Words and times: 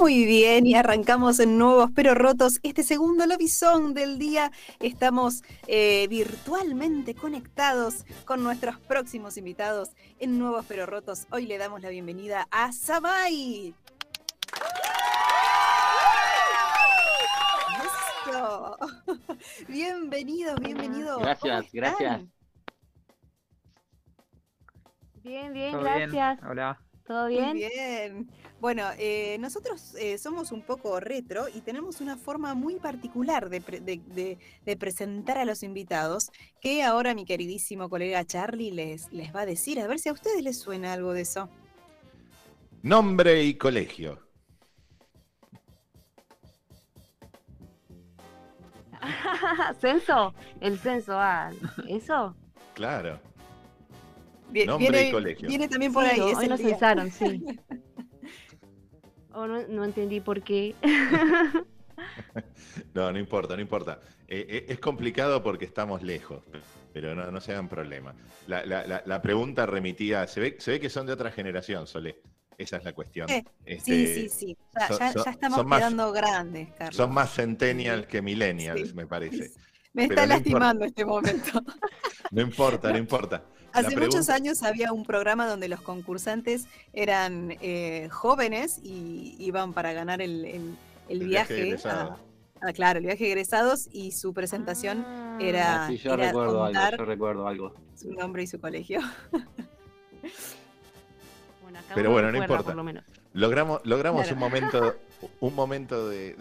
Muy 0.00 0.24
bien, 0.24 0.66
y 0.66 0.74
arrancamos 0.76 1.40
en 1.40 1.58
Nuevos 1.58 1.90
Pero 1.94 2.14
Rotos. 2.14 2.58
Este 2.62 2.82
segundo 2.82 3.26
lobizón 3.26 3.92
del 3.92 4.18
día 4.18 4.50
estamos 4.78 5.42
eh, 5.66 6.06
virtualmente 6.08 7.14
conectados 7.14 8.06
con 8.24 8.42
nuestros 8.42 8.78
próximos 8.78 9.36
invitados 9.36 9.90
en 10.18 10.38
Nuevos 10.38 10.64
Pero 10.66 10.86
Rotos. 10.86 11.26
Hoy 11.30 11.44
le 11.44 11.58
damos 11.58 11.82
la 11.82 11.90
bienvenida 11.90 12.48
a 12.50 12.72
Samay. 12.72 13.74
Eso. 18.24 18.78
Bienvenido, 19.68 20.56
bienvenido. 20.56 21.18
Gracias, 21.18 21.66
gracias. 21.74 22.22
Bien, 25.22 25.52
bien, 25.52 25.72
¿Todo 25.72 25.82
bien? 25.82 26.10
gracias. 26.10 26.40
Hola. 26.48 26.89
¿Todo 27.10 27.24
Muy 27.26 27.34
bien? 27.38 27.54
bien. 27.54 28.30
Bueno, 28.60 28.84
eh, 28.96 29.36
nosotros 29.40 29.96
eh, 29.96 30.16
somos 30.16 30.52
un 30.52 30.62
poco 30.62 31.00
retro 31.00 31.48
y 31.52 31.60
tenemos 31.60 32.00
una 32.00 32.16
forma 32.16 32.54
muy 32.54 32.76
particular 32.76 33.50
de, 33.50 33.60
pre- 33.60 33.80
de- 33.80 34.00
de- 34.06 34.38
de 34.64 34.76
presentar 34.76 35.36
a 35.36 35.44
los 35.44 35.64
invitados 35.64 36.30
que 36.60 36.84
ahora 36.84 37.12
mi 37.16 37.24
queridísimo 37.24 37.88
colega 37.88 38.24
Charlie 38.24 38.70
les, 38.70 39.10
les 39.12 39.34
va 39.34 39.40
a 39.40 39.46
decir. 39.46 39.80
A 39.80 39.88
ver 39.88 39.98
si 39.98 40.08
a 40.08 40.12
ustedes 40.12 40.44
les 40.44 40.60
suena 40.60 40.92
algo 40.92 41.12
de 41.12 41.22
eso. 41.22 41.48
Nombre 42.84 43.42
y 43.42 43.54
colegio. 43.58 44.20
¿Censo? 49.80 50.32
El 50.60 50.78
censo, 50.78 51.14
ah, 51.18 51.50
¿eso? 51.88 52.36
Claro. 52.74 53.20
Nombre 54.66 54.86
y 54.86 54.90
viene, 54.90 55.10
colegio. 55.12 55.48
viene 55.48 55.68
también 55.68 55.92
por 55.92 56.04
Sí, 56.04 56.10
ahí. 56.12 56.20
hoy 56.20 56.48
nos 56.48 56.60
censaron, 56.60 57.10
sí. 57.10 57.44
No, 59.32 59.46
no 59.46 59.84
entendí 59.84 60.20
por 60.20 60.42
qué. 60.42 60.74
No, 62.94 63.12
no 63.12 63.18
importa, 63.18 63.54
no 63.56 63.62
importa. 63.62 64.00
Eh, 64.26 64.46
eh, 64.48 64.64
es 64.68 64.78
complicado 64.80 65.42
porque 65.42 65.64
estamos 65.64 66.02
lejos, 66.02 66.42
pero 66.92 67.14
no, 67.14 67.30
no 67.30 67.40
se 67.40 67.52
hagan 67.52 67.68
problema. 67.68 68.14
La, 68.46 68.64
la- 68.64 68.86
la- 68.86 69.02
la 69.04 69.22
pregunta 69.22 69.66
remitía, 69.66 70.26
se 70.26 70.40
ve, 70.40 70.56
se 70.58 70.72
ve 70.72 70.80
que 70.80 70.88
son 70.88 71.06
de 71.06 71.12
otra 71.12 71.30
generación, 71.30 71.86
Sole. 71.86 72.20
Esa 72.56 72.76
es 72.78 72.84
la 72.84 72.92
cuestión. 72.92 73.28
Eh, 73.30 73.44
Este, 73.64 74.06
Sí, 74.06 74.06
sí, 74.06 74.28
sí. 74.28 74.56
Ya, 74.78 74.88
son- 74.88 74.98
ya- 74.98 75.12
son- 75.12 75.24
ya 75.24 75.30
estamos 75.30 75.66
más- 75.66 75.78
quedando 75.80 76.12
grandes, 76.12 76.68
Carlos. 76.72 76.96
Son 76.96 77.12
más 77.12 77.34
centennials 77.34 78.06
que 78.06 78.22
millennials, 78.22 78.88
Sí. 78.90 78.94
me 78.94 79.06
parece. 79.06 79.50
Me 79.92 80.08
pero 80.08 80.22
está 80.22 80.26
no 80.26 80.36
importa. 80.36 80.36
lastimando 80.36 80.84
este 80.84 81.04
momento. 81.04 81.62
No 82.32 82.40
importa, 82.42 82.92
no 82.92 82.98
importa. 82.98 83.44
Hace 83.72 83.96
muchos 83.96 84.28
años 84.28 84.62
había 84.62 84.92
un 84.92 85.04
programa 85.04 85.46
donde 85.46 85.68
los 85.68 85.80
concursantes 85.80 86.66
eran 86.92 87.56
eh, 87.60 88.08
jóvenes 88.10 88.78
y 88.82 89.36
iban 89.38 89.72
para 89.72 89.92
ganar 89.92 90.20
el, 90.20 90.44
el- 90.44 90.76
el 91.08 91.22
El 91.22 91.28
viaje 91.28 91.54
viaje. 91.54 91.68
egresado. 91.68 92.18
a, 92.60 92.68
a- 92.68 92.72
claro, 92.72 92.98
el 92.98 93.06
viaje 93.06 93.24
de 93.24 93.30
egresados 93.30 93.88
y 93.92 94.12
su 94.12 94.32
presentación 94.34 95.04
Ah, 95.06 95.38
era, 95.40 95.84
Ah, 95.84 95.88
sí, 95.88 95.96
yo 95.98 96.14
era 96.14 96.26
recuerdo 96.26 96.58
contar 96.60 96.84
algo, 96.94 96.96
yo 96.98 97.04
recuerdo 97.04 97.48
algo. 97.48 97.74
su 97.96 98.12
nombre 98.12 98.42
y 98.42 98.46
su 98.46 98.60
colegio. 98.60 99.00
bueno, 101.62 101.78
acá 101.78 101.94
Pero 101.94 102.10
bueno, 102.12 102.30
no 102.32 102.38
importa. 102.38 102.64
Por 102.64 102.74
lo 102.76 102.84
menos. 102.84 103.04
Logramos, 103.32 103.80
logramos 103.84 104.22
Claro. 104.22 104.34
un 104.34 104.40
momento, 104.40 104.96
un 105.40 105.54
momento 105.54 106.08
de, 106.08 106.36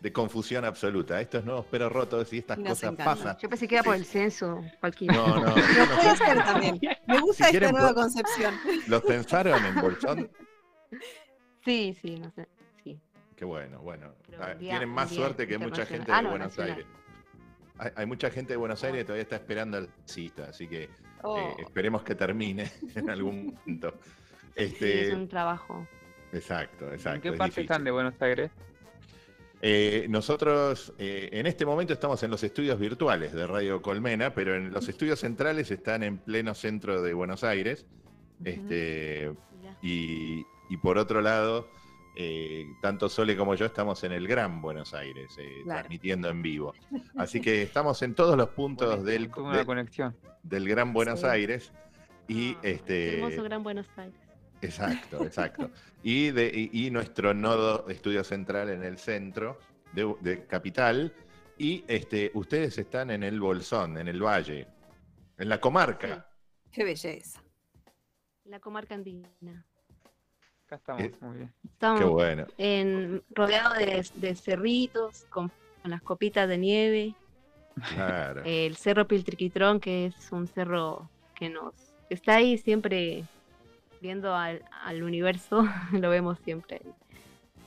de 0.00 0.12
confusión 0.12 0.64
absoluta. 0.64 1.20
Estos 1.20 1.44
nuevos 1.44 1.66
pero 1.70 1.88
rotos 1.88 2.32
y 2.32 2.38
estas 2.38 2.58
nos 2.58 2.68
cosas 2.70 2.92
encanta. 2.92 3.04
pasan. 3.04 3.36
Yo 3.38 3.48
pensé 3.48 3.66
que 3.68 3.74
era 3.76 3.84
por 3.84 3.94
el 3.96 4.04
censo, 4.04 4.62
cualquiera. 4.80 5.14
No, 5.14 5.26
no, 5.26 5.40
Lo 5.44 5.86
no 5.86 5.96
puede 5.96 6.16
ser 6.16 6.44
también. 6.44 6.80
Me 7.06 7.20
gusta 7.20 7.34
Si 7.34 7.42
esta 7.42 7.50
quieren, 7.50 7.70
nueva 7.72 7.94
concepción. 7.94 8.54
¿Los 8.88 9.02
censaron 9.04 9.64
en 9.64 9.74
Bolsón? 9.80 10.30
Sí, 11.64 11.96
sí, 12.00 12.16
no 12.18 12.30
sé. 12.32 12.48
Sí. 12.82 13.00
Qué 13.36 13.44
bueno, 13.44 13.80
bueno. 13.80 14.12
Pero 14.28 14.42
Ah, 14.42 14.54
día- 14.54 14.70
Tienen 14.70 14.88
más 14.88 15.10
día 15.10 15.18
suerte 15.20 15.46
que 15.46 15.58
mucha 15.58 15.86
gente 15.86 16.10
Ah, 16.12 16.16
de 16.18 16.22
no, 16.24 16.30
Buenos 16.30 16.48
nacional. 16.48 16.72
Aires. 16.78 16.86
Hay, 17.78 17.90
hay 17.96 18.06
mucha 18.06 18.30
gente 18.30 18.52
de 18.52 18.56
Buenos 18.56 18.82
Aires 18.84 19.00
que 19.00 19.04
todavía 19.04 19.22
está 19.22 19.36
esperando 19.36 19.76
al 19.78 19.88
cita, 20.04 20.44
así 20.50 20.68
que 20.68 20.88
Oh, 21.24 21.38
eh, 21.38 21.54
esperemos 21.62 22.02
que 22.02 22.14
termine 22.16 22.70
en 22.96 23.08
algún 23.10 23.52
punto. 23.64 23.94
Sí, 24.02 24.64
Este, 24.64 25.08
es 25.08 25.14
un 25.14 25.28
trabajo. 25.28 25.86
Exacto, 26.32 26.86
exacto. 26.92 27.16
¿En 27.16 27.20
qué 27.22 27.28
es 27.30 27.36
parte 27.36 27.50
difícil. 27.50 27.62
están 27.64 27.84
de 27.84 27.90
Buenos 27.90 28.20
Aires? 28.20 28.50
Eh, 29.64 30.06
nosotros 30.08 30.92
eh, 30.98 31.28
en 31.32 31.46
este 31.46 31.64
momento 31.64 31.92
estamos 31.92 32.20
en 32.24 32.30
los 32.32 32.42
estudios 32.42 32.78
virtuales 32.80 33.32
de 33.32 33.46
Radio 33.46 33.80
Colmena, 33.80 34.34
pero 34.34 34.56
en 34.56 34.72
los 34.72 34.88
estudios 34.88 35.20
centrales 35.20 35.70
están 35.70 36.02
en 36.02 36.18
pleno 36.18 36.54
centro 36.54 37.00
de 37.02 37.14
Buenos 37.14 37.44
Aires. 37.44 37.86
Este, 38.44 39.32
Mirá. 39.60 39.76
y, 39.82 40.44
y 40.68 40.76
por 40.78 40.98
otro 40.98 41.20
lado, 41.20 41.68
eh, 42.16 42.66
tanto 42.82 43.08
Sole 43.08 43.36
como 43.36 43.54
yo 43.54 43.64
estamos 43.66 44.02
en 44.02 44.10
el 44.10 44.26
Gran 44.26 44.60
Buenos 44.60 44.94
Aires, 44.94 45.32
eh, 45.38 45.60
Claro. 45.62 45.80
transmitiendo 45.82 46.28
en 46.28 46.42
vivo. 46.42 46.74
Así 47.16 47.40
que 47.40 47.62
estamos 47.62 48.02
en 48.02 48.14
todos 48.16 48.36
los 48.36 48.48
puntos 48.48 49.04
del, 49.04 49.28
Tuve 49.30 49.44
una 49.44 49.58
de- 49.58 49.64
conexión. 49.66 50.16
del 50.42 50.68
Gran 50.68 50.92
Buenos 50.92 51.20
Sí. 51.20 51.26
Aires. 51.26 51.72
Y 52.26 52.54
Qué 52.56 52.70
este, 52.72 53.14
hermoso 53.20 53.44
Gran 53.44 53.62
Buenos 53.62 53.86
Aires. 53.96 54.14
Exacto, 54.62 55.24
exacto. 55.24 55.70
Y, 56.02 56.30
de, 56.30 56.50
y, 56.72 56.86
y 56.86 56.90
nuestro 56.90 57.34
nodo 57.34 57.78
de 57.86 57.92
estudio 57.94 58.24
central 58.24 58.70
en 58.70 58.82
el 58.84 58.96
centro 58.98 59.58
de, 59.92 60.14
de 60.20 60.46
Capital. 60.46 61.12
Y 61.58 61.84
este, 61.86 62.30
ustedes 62.34 62.78
están 62.78 63.10
en 63.10 63.22
el 63.22 63.38
Bolsón, 63.40 63.98
en 63.98 64.08
el 64.08 64.22
Valle, 64.22 64.66
en 65.38 65.48
la 65.48 65.60
comarca. 65.60 66.26
qué 66.72 66.84
belleza. 66.84 67.42
La 68.44 68.58
comarca 68.58 68.94
andina. 68.94 69.28
Acá 70.66 70.76
estamos, 70.76 71.02
Eh, 71.02 71.12
muy 71.20 71.36
bien. 71.36 71.52
Estamos 71.64 72.00
Qué 72.00 72.06
bueno. 72.06 72.46
en, 72.58 73.22
rodeado 73.30 73.74
de, 73.74 74.04
de 74.14 74.34
cerritos, 74.34 75.24
con, 75.28 75.52
con 75.82 75.90
las 75.90 76.02
copitas 76.02 76.48
de 76.48 76.58
nieve. 76.58 77.14
Claro. 77.94 78.42
El 78.44 78.76
cerro 78.76 79.06
Piltriquitrón, 79.06 79.78
que 79.80 80.06
es 80.06 80.32
un 80.32 80.46
cerro 80.46 81.08
que 81.34 81.48
nos 81.48 81.74
está 82.10 82.36
ahí 82.36 82.58
siempre 82.58 83.24
viendo 84.02 84.34
al, 84.34 84.64
al 84.84 85.02
universo, 85.02 85.64
lo 85.92 86.10
vemos 86.10 86.38
siempre 86.44 86.82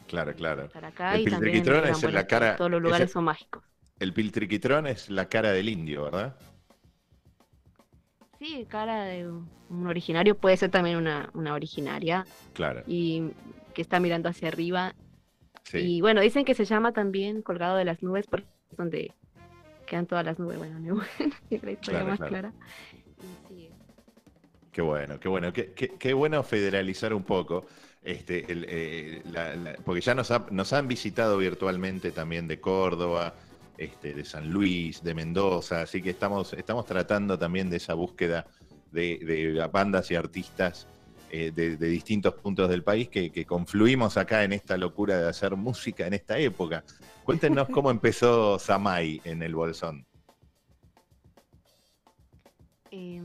Claro, 0.07 0.35
claro. 0.35 0.65
estar 0.65 0.85
acá 0.85 1.15
El 1.15 1.21
y 1.21 1.25
Piltriquitrón 1.25 1.87
es 1.87 2.03
en 2.03 2.13
la 2.13 2.27
cara-. 2.27 2.55
Todos 2.57 2.69
los 2.69 2.77
es 2.79 2.83
lugares 2.83 3.07
el- 3.07 3.13
son 3.13 3.23
mágicos. 3.23 3.63
El 3.97 4.13
piltriquitrón 4.13 4.87
es 4.87 5.09
la 5.09 5.29
cara 5.29 5.51
del 5.51 5.69
indio, 5.69 6.03
¿verdad? 6.03 6.35
Sí, 8.39 8.65
cara 8.69 9.05
de 9.05 9.25
un 9.27 9.87
originario 9.87 10.37
puede 10.37 10.57
ser 10.57 10.69
también 10.69 10.97
una, 10.97 11.29
una 11.33 11.53
originaria 11.53 12.25
Claro. 12.53 12.83
y 12.85 13.31
que 13.73 13.81
está 13.81 13.99
mirando 14.01 14.27
hacia 14.29 14.49
arriba. 14.49 14.93
Sí. 15.63 15.77
Y 15.79 16.01
bueno, 16.01 16.19
dicen 16.21 16.43
que 16.45 16.53
se 16.53 16.65
llama 16.65 16.91
también 16.91 17.41
colgado 17.41 17.77
de 17.77 17.85
las 17.85 18.03
nubes 18.03 18.27
porque 18.27 18.45
es 18.69 18.77
donde 18.77 19.13
quedan 19.87 20.05
todas 20.05 20.25
las 20.25 20.37
nubes. 20.39 20.57
Bueno, 20.57 20.77
no, 20.79 20.95
la 21.49 21.71
historia 21.71 21.81
Claro, 22.01 22.07
más 22.07 22.17
claro. 22.17 22.29
clara. 22.29 22.53
Y 23.23 23.47
sí, 23.47 23.69
Qué 24.75 24.81
bueno, 24.81 25.17
qué 25.21 25.29
bueno. 25.29 25.53
Qué, 25.53 26.13
bueno 26.13 26.43
federalizar 26.43 27.13
un 27.13 27.23
poco. 27.23 27.65
Este, 28.03 28.43
eh, 28.45 29.23
porque 29.85 30.01
ya 30.01 30.13
nos, 30.13 30.31
ha- 30.31 30.47
nos 30.51 30.73
han 30.73 30.89
visitado 30.89 31.37
virtualmente 31.37 32.11
también 32.11 32.45
de 32.45 32.59
Córdoba, 32.59 33.33
este, 33.77 34.13
de 34.13 34.25
San 34.25 34.51
Luis, 34.51 35.01
de 35.01 35.13
Mendoza, 35.13 35.83
así 35.83 36.01
que 36.01 36.09
estamos, 36.09 36.53
tratando 36.85 37.39
también 37.39 37.69
de 37.69 37.77
esa 37.77 37.93
búsqueda 37.93 38.47
de, 38.91 39.65
bandas 39.71 40.11
y 40.11 40.15
artistas 40.15 40.87
eh, 41.31 41.53
de, 41.55 41.77
distintos 41.77 42.33
puntos 42.33 42.67
del 42.67 42.83
país 42.83 43.07
que, 43.07 43.31
que 43.31 43.45
confluimos 43.45 44.17
acá 44.17 44.43
en 44.43 44.51
esta 44.51 44.75
locura 44.75 45.17
de 45.17 45.29
hacer 45.29 45.55
música 45.55 46.05
en 46.05 46.15
esta 46.15 46.37
época. 46.37 46.83
Cuéntenos 47.23 47.69
cómo 47.69 47.91
empezó 47.91 48.59
Samay 48.59 49.21
en 49.23 49.41
el 49.41 49.55
Bolsón. 49.55 50.05
Eh, 52.91 53.21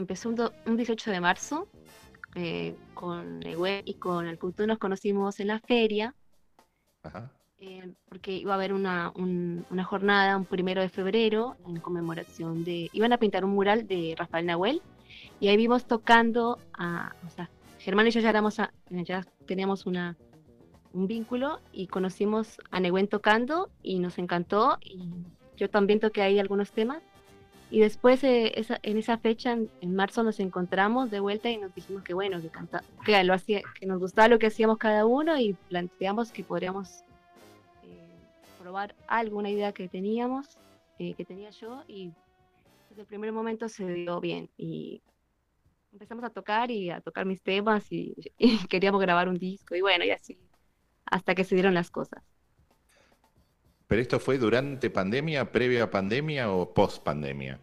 empezó 0.00 0.28
un, 0.28 0.34
do- 0.36 0.52
un 0.66 0.76
18 0.76 1.10
de 1.10 1.20
marzo 1.20 1.68
eh, 2.34 2.74
con 2.94 3.42
el 3.44 3.56
web 3.56 3.82
y 3.84 3.94
con 3.94 4.26
el 4.26 4.38
Culto 4.38 4.66
nos 4.66 4.78
conocimos 4.78 5.38
en 5.40 5.48
la 5.48 5.60
feria 5.60 6.14
Ajá. 7.02 7.30
eh, 7.58 7.92
porque 8.08 8.32
iba 8.32 8.52
a 8.52 8.56
haber 8.56 8.72
una, 8.72 9.12
un- 9.14 9.64
una 9.70 9.84
jornada 9.84 10.36
un 10.36 10.44
primero 10.44 10.80
de 10.80 10.88
febrero 10.88 11.56
en 11.66 11.80
conmemoración 11.80 12.64
de 12.64 12.88
iban 12.92 13.12
a 13.12 13.18
pintar 13.18 13.44
un 13.44 13.52
mural 13.52 13.86
de 13.86 14.14
Rafael 14.18 14.46
Nahuel 14.46 14.82
y 15.40 15.48
ahí 15.48 15.56
vimos 15.56 15.86
tocando 15.86 16.58
a 16.74 17.14
o 17.26 17.30
sea 17.30 17.50
Germán 17.78 18.06
y 18.06 18.10
yo 18.10 18.20
ya 18.20 18.30
éramos 18.30 18.58
a- 18.60 18.72
ya 18.90 19.24
teníamos 19.46 19.86
una 19.86 20.16
un 20.92 21.06
vínculo 21.06 21.60
y 21.72 21.86
conocimos 21.86 22.60
a 22.70 22.80
Nehuen 22.80 23.06
tocando 23.08 23.70
y 23.82 23.98
nos 24.00 24.18
encantó 24.18 24.78
y 24.82 25.08
yo 25.56 25.68
también 25.70 26.00
toqué 26.00 26.22
ahí 26.22 26.38
algunos 26.40 26.72
temas 26.72 27.02
Y 27.70 27.80
después 27.80 28.22
eh, 28.24 28.52
en 28.82 28.98
esa 28.98 29.16
fecha, 29.18 29.52
en, 29.52 29.94
marzo, 29.94 30.24
nos 30.24 30.40
encontramos 30.40 31.10
de 31.10 31.20
vuelta 31.20 31.48
y 31.50 31.56
nos 31.56 31.72
dijimos 31.72 32.02
que 32.02 32.14
bueno, 32.14 32.40
que, 32.40 32.48
canta- 32.48 32.82
que, 33.04 33.22
lo 33.22 33.32
hacía, 33.32 33.62
que 33.78 33.86
nos 33.86 34.00
gustaba 34.00 34.26
lo 34.26 34.40
que 34.40 34.48
hacíamos 34.48 34.76
cada 34.78 35.06
uno 35.06 35.38
y 35.38 35.54
planteamos 35.68 36.32
que 36.32 36.42
podríamos 36.42 37.04
eh, 37.84 38.16
probar 38.60 38.96
alguna 39.06 39.50
idea 39.50 39.72
que 39.72 39.88
teníamos, 39.88 40.58
eh, 40.98 41.14
que 41.14 41.24
tenía 41.24 41.50
yo, 41.50 41.84
y 41.86 42.12
desde 42.88 43.02
el 43.02 43.06
primer 43.06 43.30
momento 43.30 43.68
se 43.68 43.86
dio 43.86 44.20
bien. 44.20 44.50
Y 44.56 45.00
empezamos 45.92 46.24
a 46.24 46.30
tocar 46.30 46.72
y 46.72 46.90
a 46.90 47.00
tocar 47.00 47.24
mis 47.24 47.40
temas 47.40 47.86
y 47.92 48.16
queríamos 48.68 49.00
grabar 49.00 49.28
un 49.28 49.38
disco 49.38 49.76
y 49.76 49.80
bueno, 49.80 50.04
y 50.04 50.10
así, 50.10 50.38
hasta 51.04 51.36
que 51.36 51.44
se 51.44 51.54
dieron 51.54 51.74
las 51.74 51.90
cosas. 51.92 52.24
¿Pero 53.90 54.02
esto 54.02 54.20
fue 54.20 54.38
durante 54.38 54.88
pandemia, 54.88 55.50
previa 55.50 55.82
a 55.82 55.90
pandemia 55.90 56.52
o 56.52 56.72
post 56.72 57.02
pandemia? 57.02 57.58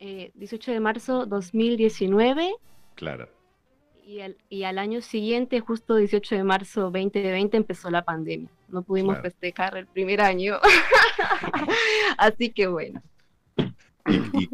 Eh, 0.00 0.30
18 0.34 0.72
de 0.72 0.80
marzo 0.80 1.26
2019 1.26 2.54
Claro. 2.94 3.28
y 4.06 4.20
al, 4.20 4.38
y 4.48 4.62
al 4.62 4.78
año 4.78 5.02
siguiente, 5.02 5.60
justo 5.60 5.96
18 5.96 6.34
de 6.36 6.44
marzo 6.44 6.80
2020, 6.90 7.58
empezó 7.58 7.90
la 7.90 8.06
pandemia. 8.06 8.48
No 8.68 8.80
pudimos 8.80 9.16
Claro. 9.16 9.30
festejar 9.30 9.76
el 9.76 9.86
primer 9.86 10.22
año. 10.22 10.56
Así 12.16 12.48
que 12.48 12.66
bueno. 12.66 13.02
Y, 14.06 14.14
y- 14.14 14.48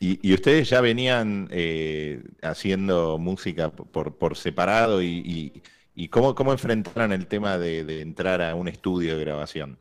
y- 0.00 0.18
y 0.30 0.32
ustedes 0.32 0.70
ya 0.70 0.80
venían 0.80 1.46
eh, 1.50 2.22
haciendo 2.40 3.18
música 3.18 3.70
por, 3.70 4.16
por 4.16 4.34
separado 4.38 5.02
y, 5.02 5.08
y- 5.26 5.62
y 5.94 6.08
cómo, 6.08 6.34
cómo 6.34 6.52
enfrentaron 6.52 7.12
el 7.12 7.26
tema 7.26 7.58
de, 7.58 7.84
de 7.84 8.00
entrar 8.00 8.40
a 8.40 8.54
un 8.54 8.68
estudio 8.68 9.18
de 9.18 9.24
grabación. 9.26 9.78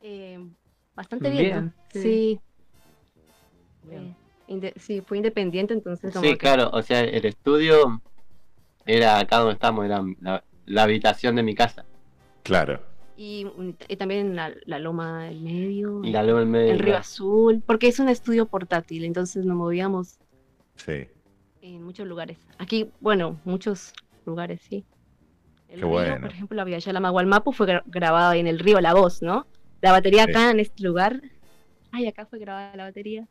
Eh, 0.00 0.38
bastante 0.94 1.30
bien. 1.30 1.42
Bien, 1.44 1.64
¿no? 1.66 1.72
sí. 2.00 2.40
Bien. 3.82 4.14
eh, 4.48 4.72
sí, 4.76 5.00
fue 5.00 5.16
independiente, 5.16 5.74
entonces 5.74 6.12
como 6.12 6.24
Sí, 6.24 6.32
que- 6.32 6.38
claro, 6.38 6.70
o 6.72 6.82
sea, 6.82 7.00
el 7.00 7.24
estudio 7.24 8.00
era 8.84 9.18
acá 9.18 9.38
donde 9.38 9.54
estamos, 9.54 9.84
era 9.84 10.02
la, 10.20 10.44
la 10.66 10.82
habitación 10.82 11.36
de 11.36 11.42
mi 11.42 11.54
casa. 11.54 11.84
Claro. 12.42 12.80
Y, 13.16 13.46
también 13.98 14.34
la, 14.34 14.52
la 14.64 14.78
loma 14.78 15.24
del 15.26 15.40
medio, 15.40 16.02
Y 16.02 16.10
la 16.10 16.22
luz 16.22 16.42
en 16.42 16.50
medio. 16.50 16.72
el 16.72 16.78
río 16.78 16.96
azul, 16.96 17.62
porque 17.66 17.88
es 17.88 17.98
un 18.00 18.08
estudio 18.08 18.46
portátil, 18.46 19.04
entonces 19.04 19.44
nos 19.44 19.56
movíamos 19.56 20.18
Sí. 20.76 21.06
en 21.60 21.82
muchos 21.82 22.06
lugares. 22.06 22.38
Aquí, 22.58 22.90
bueno, 23.00 23.38
muchos 23.44 23.92
lugares, 24.24 24.62
sí. 24.62 24.84
El 25.68 25.76
Qué 25.80 25.82
río, 25.82 25.88
bueno. 25.88 26.20
por 26.22 26.30
ejemplo, 26.32 26.56
la 26.56 26.64
Villa 26.64 26.92
Lama 26.92 27.10
Gualmapu 27.10 27.52
fue 27.52 27.66
gra- 27.66 27.82
grabada 27.86 28.34
en 28.36 28.46
el 28.46 28.58
río 28.58 28.80
La 28.80 28.94
Voz, 28.94 29.20
¿no? 29.22 29.46
La 29.80 29.92
batería 29.92 30.24
Sí. 30.24 30.30
acá 30.30 30.50
en 30.50 30.60
este 30.60 30.82
lugar. 30.82 31.20
Ay, 31.92 32.06
acá 32.06 32.26
fue 32.26 32.38
grabada 32.38 32.74
la 32.76 32.84
batería. 32.84 33.26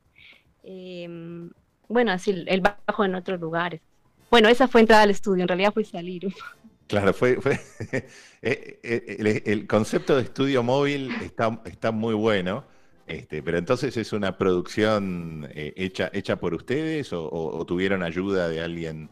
Em, 0.63 1.51
bueno, 1.87 2.11
así 2.11 2.31
el- 2.47 2.61
bajo 2.61 3.05
en 3.05 3.15
otros 3.15 3.39
lugares. 3.39 3.81
Bueno, 4.29 4.49
esa 4.49 4.67
fue 4.67 4.81
entrada 4.81 5.03
al 5.03 5.09
estudio, 5.11 5.43
en 5.43 5.47
realidad 5.47 5.73
fue 5.73 5.83
salir. 5.85 6.23
Claro, 6.87 7.13
fue, 7.13 7.39
fue 7.39 7.53
eh, 8.41 8.79
eh, 8.81 9.15
el, 9.19 9.27
el 9.45 9.67
concepto 9.67 10.15
de 10.15 10.23
estudio 10.23 10.63
móvil 10.63 11.11
está, 11.21 11.61
está 11.65 11.91
muy 11.91 12.15
bueno, 12.15 12.63
este, 13.05 13.43
pero 13.43 13.59
entonces 13.59 13.95
es 13.95 14.11
una 14.11 14.39
producción 14.39 15.47
eh, 15.51 15.71
hecha, 15.75 16.09
hecha 16.13 16.37
por 16.39 16.55
ustedes 16.55 17.13
o, 17.13 17.25
o- 17.29 17.59
o 17.59 17.65
tuvieron 17.67 18.01
ayuda 18.01 18.49
de 18.49 18.61
alguien 18.61 19.07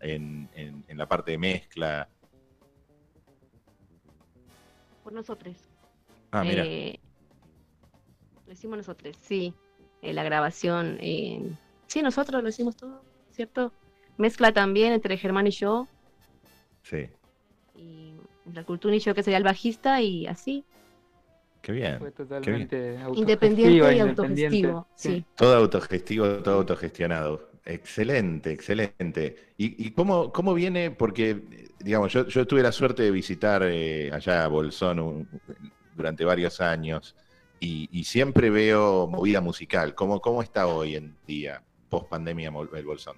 en, 0.00 0.50
en- 0.54 0.84
en 0.86 0.98
la 0.98 1.08
parte 1.08 1.30
de 1.30 1.38
mezcla. 1.38 2.08
Por 5.02 5.14
nosotros. 5.14 5.56
Ah, 6.34 6.44
mira, 6.44 6.68
Eh, 6.68 6.98
lo 8.46 8.52
hicimos 8.52 8.76
nosotros, 8.78 9.16
sí. 9.20 9.54
Eh, 10.00 10.12
la 10.12 10.22
grabación. 10.24 10.98
eh, 11.00 11.40
sí, 11.88 12.02
nosotros 12.02 12.42
lo 12.42 12.48
hicimos 12.48 12.76
todo, 12.76 13.06
¿cierto? 13.30 13.74
Mezcla 14.16 14.52
también 14.52 14.92
entre 14.92 15.16
Germán 15.18 15.46
y 15.46 15.50
yo. 15.50 15.90
sí, 16.82 17.10
Y 17.74 18.16
la 18.44 18.64
cultura 18.64 18.94
y 18.96 19.00
yo, 19.00 19.14
que 19.14 19.22
sería 19.22 19.36
el 19.38 19.44
bajista, 19.44 20.00
y 20.00 20.26
así. 20.26 20.66
qué 21.60 21.72
bien. 21.72 21.98
Fue 21.98 22.12
totalmente 22.12 22.98
Independiente 23.14 23.90
autogestiva, 23.90 23.94
y 23.94 23.98
independiente, 23.98 24.00
autogestivo. 24.00 24.88
Sí. 24.94 25.26
Todo 25.34 25.56
autogestivo, 25.56 26.42
todo 26.42 26.56
autogestionado. 26.56 27.50
Excelente, 27.64 28.52
excelente. 28.52 29.54
¿Y, 29.56 29.86
y 29.86 29.92
cómo, 29.92 30.32
cómo 30.32 30.52
viene? 30.54 30.90
Porque, 30.90 31.74
digamos, 31.78 32.12
yo, 32.12 32.26
yo 32.28 32.46
tuve 32.46 32.62
la 32.62 32.72
suerte 32.72 33.02
de 33.04 33.10
visitar 33.10 33.62
eh, 33.64 34.10
allá 34.12 34.46
Bolsón 34.48 35.00
un- 35.00 35.28
durante 35.94 36.24
varios 36.24 36.60
años 36.60 37.14
y, 37.60 37.88
y 37.92 38.04
siempre 38.04 38.50
veo 38.50 39.06
movida 39.06 39.40
musical. 39.40 39.94
¿Cómo, 39.94 40.20
¿Cómo 40.20 40.42
está 40.42 40.66
hoy 40.66 40.96
en 40.96 41.16
día, 41.26 41.62
post 41.88 42.08
pandemia, 42.08 42.52
el 42.74 42.84
Bolsón? 42.84 43.16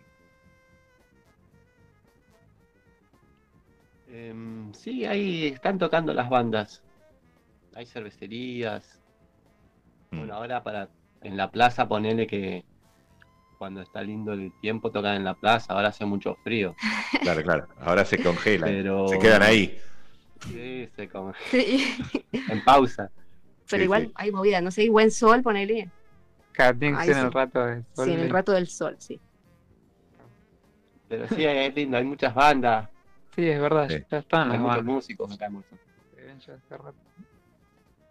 Em, 4.09 4.73
sí, 4.73 5.05
ahí 5.05 5.47
están 5.49 5.79
tocando 5.79 6.15
las 6.15 6.29
bandas. 6.29 6.83
Hay 7.75 7.87
cervecerías. 7.87 9.01
Mm, 10.11 10.19
Bueno, 10.19 10.35
ahora 10.35 10.63
para 10.63 10.89
en 11.23 11.37
la 11.37 11.51
plaza 11.51 11.89
ponele 11.89 12.27
que 12.27 12.65
cuando 13.59 13.81
está 13.83 14.03
lindo 14.03 14.33
el 14.33 14.53
tiempo 14.61 14.91
tocan 14.91 15.17
en 15.17 15.25
la 15.25 15.35
plaza, 15.35 15.73
ahora 15.73 15.89
hace 15.89 16.05
mucho 16.05 16.37
frío. 16.45 16.75
Claro, 17.23 17.43
claro. 17.43 17.67
Ahora 17.81 18.05
se 18.05 18.23
congelan, 18.23 18.71
Pero 18.71 19.09
se 19.09 19.19
quedan 19.19 19.43
ahí. 19.43 19.79
Sí, 20.41 20.89
se 20.95 21.09
come- 21.09 21.35
Sí. 21.51 21.95
en 22.33 22.63
pausa. 22.65 23.11
Pero 23.69 23.81
Sí, 23.81 23.85
igual 23.85 24.07
sí. 24.07 24.13
hay 24.15 24.33
movida, 24.33 24.61
no 24.61 24.71
sé, 24.71 24.83
hay 24.83 24.89
buen 24.89 25.11
sol, 25.11 25.43
ponele. 25.43 25.91
Ser 26.57 26.77
en 26.83 26.95
el 27.19 27.33
rato 27.33 27.65
de 27.67 27.83
sol. 27.95 28.07
Sí, 28.07 28.13
en 28.13 28.21
el 28.21 28.31
rato 28.31 28.53
del 28.53 28.67
sol, 28.69 28.97
sí. 28.99 29.21
Pero 31.09 31.29
sí, 31.29 31.45
es 31.45 31.75
lindo, 31.75 31.97
hay 31.97 32.05
muchas 32.05 32.35
bandas, 32.35 32.89
Sí, 33.35 33.47
es 33.47 33.61
verdad, 33.61 33.87
Sí. 33.89 34.03
ya 34.11 34.19
están 34.19 34.51
hay 34.51 34.53
las 34.55 34.61
muchos 34.61 34.77
bandas. 34.79 34.95
músicos 34.95 35.33
acá 35.35 35.47
en. 35.47 35.63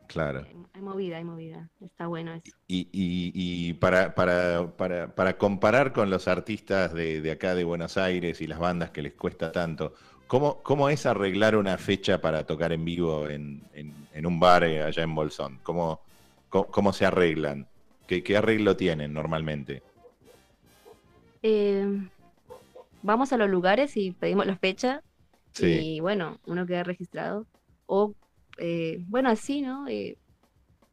Claro. 0.08 0.46
Hay, 0.48 0.56
hay 0.74 0.82
movida, 0.82 1.18
hay 1.18 1.24
movida. 1.24 1.68
Está 1.82 2.06
bueno 2.08 2.34
eso. 2.36 2.56
Y, 2.68 2.88
y- 2.92 3.32
y 3.34 3.74
para, 3.74 4.14
para, 4.14 4.68
para, 4.78 5.14
para 5.16 5.36
comparar 5.38 5.94
con 5.94 6.12
los 6.12 6.28
artistas 6.28 6.94
de, 6.94 7.22
de 7.22 7.32
acá 7.32 7.56
de 7.56 7.64
Buenos 7.64 7.98
Aires 7.98 8.40
y 8.40 8.46
las 8.48 8.60
bandas 8.60 8.92
que 8.92 9.02
les 9.02 9.14
cuesta 9.14 9.52
tanto, 9.52 9.96
¿cómo, 10.28 10.62
cómo 10.64 10.90
es 10.90 11.06
arreglar 11.06 11.56
una 11.56 11.78
fecha 11.78 12.20
para 12.22 12.46
tocar 12.46 12.72
en 12.74 12.86
vivo 12.86 13.28
en, 13.30 13.62
en- 13.74 13.94
en 14.14 14.26
un 14.26 14.40
bar 14.40 14.64
eh, 14.64 14.82
allá 14.84 15.04
en 15.04 15.16
Bolsón? 15.16 15.60
¿Cómo, 15.64 16.00
cómo, 16.50 16.68
cómo 16.68 16.94
se 16.94 17.06
arreglan? 17.06 17.68
¿Qué, 18.08 18.24
qué 18.24 18.38
arreglo 18.38 18.76
tienen 18.78 19.14
normalmente? 19.14 19.84
Eh, 21.42 21.86
vamos 23.02 23.34
a 23.34 23.38
los 23.38 23.50
lugares 23.50 23.96
y 23.98 24.12
pedimos 24.14 24.46
la 24.48 24.58
fecha 24.58 25.02
Sí, 25.54 25.86
y 25.94 26.00
bueno, 26.02 26.40
uno 26.46 26.66
queda 26.66 26.84
registrado. 26.84 27.48
O, 27.88 28.16
eh, 28.58 29.00
bueno, 29.08 29.30
así, 29.30 29.62
¿no? 29.62 29.88
Eh, 29.88 30.18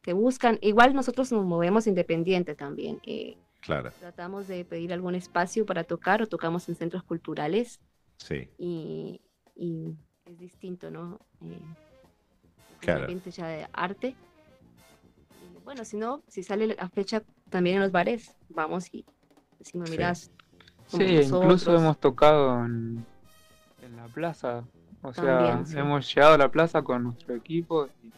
te 0.03 0.13
buscan. 0.13 0.59
Igual 0.61 0.95
nosotros 0.95 1.31
nos 1.31 1.45
movemos 1.45 1.87
independiente 1.87 2.55
también. 2.55 2.99
eh, 3.05 3.37
claro, 3.61 3.91
tratamos 3.99 4.47
de 4.47 4.65
pedir 4.65 4.93
algún 4.93 5.15
espacio 5.15 5.65
para 5.65 5.83
tocar 5.85 6.21
o 6.23 6.27
tocamos 6.27 6.69
en 6.69 6.75
centros 6.75 7.03
culturales 7.03 7.79
sí, 8.17 8.49
y, 8.57 9.21
y 9.55 9.95
es 10.25 10.37
distinto, 10.39 10.89
¿no? 10.91 11.19
Eh, 11.41 11.59
es 12.71 12.77
Claro. 12.79 12.99
Un 12.99 13.03
ambiente 13.05 13.31
ya 13.31 13.47
de 13.47 13.67
arte. 13.73 14.15
Y 15.41 15.63
bueno, 15.63 15.85
si 15.85 15.97
no, 15.97 16.21
si 16.27 16.43
sale 16.43 16.67
la 16.67 16.89
fecha 16.89 17.23
también 17.49 17.77
en 17.77 17.81
los 17.83 17.91
bares, 17.91 18.35
vamos 18.49 18.93
y 18.93 19.05
decimos, 19.59 19.89
Sí. 19.89 19.95
mirá, 19.97 20.15
Sí, 20.15 20.29
somos 20.87 21.01
incluso 21.09 21.45
nosotros". 21.47 21.81
hemos 21.81 21.97
tocado 21.99 22.65
en, 22.65 23.05
en 23.81 23.95
la 23.95 24.07
plaza. 24.07 24.63
O 25.01 25.13
sea, 25.13 25.37
También, 25.37 25.65
sí. 25.65 25.77
hemos 25.77 26.13
llegado 26.13 26.33
a 26.35 26.37
la 26.37 26.49
plaza 26.49 26.81
con 26.81 27.03
nuestro 27.03 27.35
equipo 27.35 27.87
y 28.03 28.11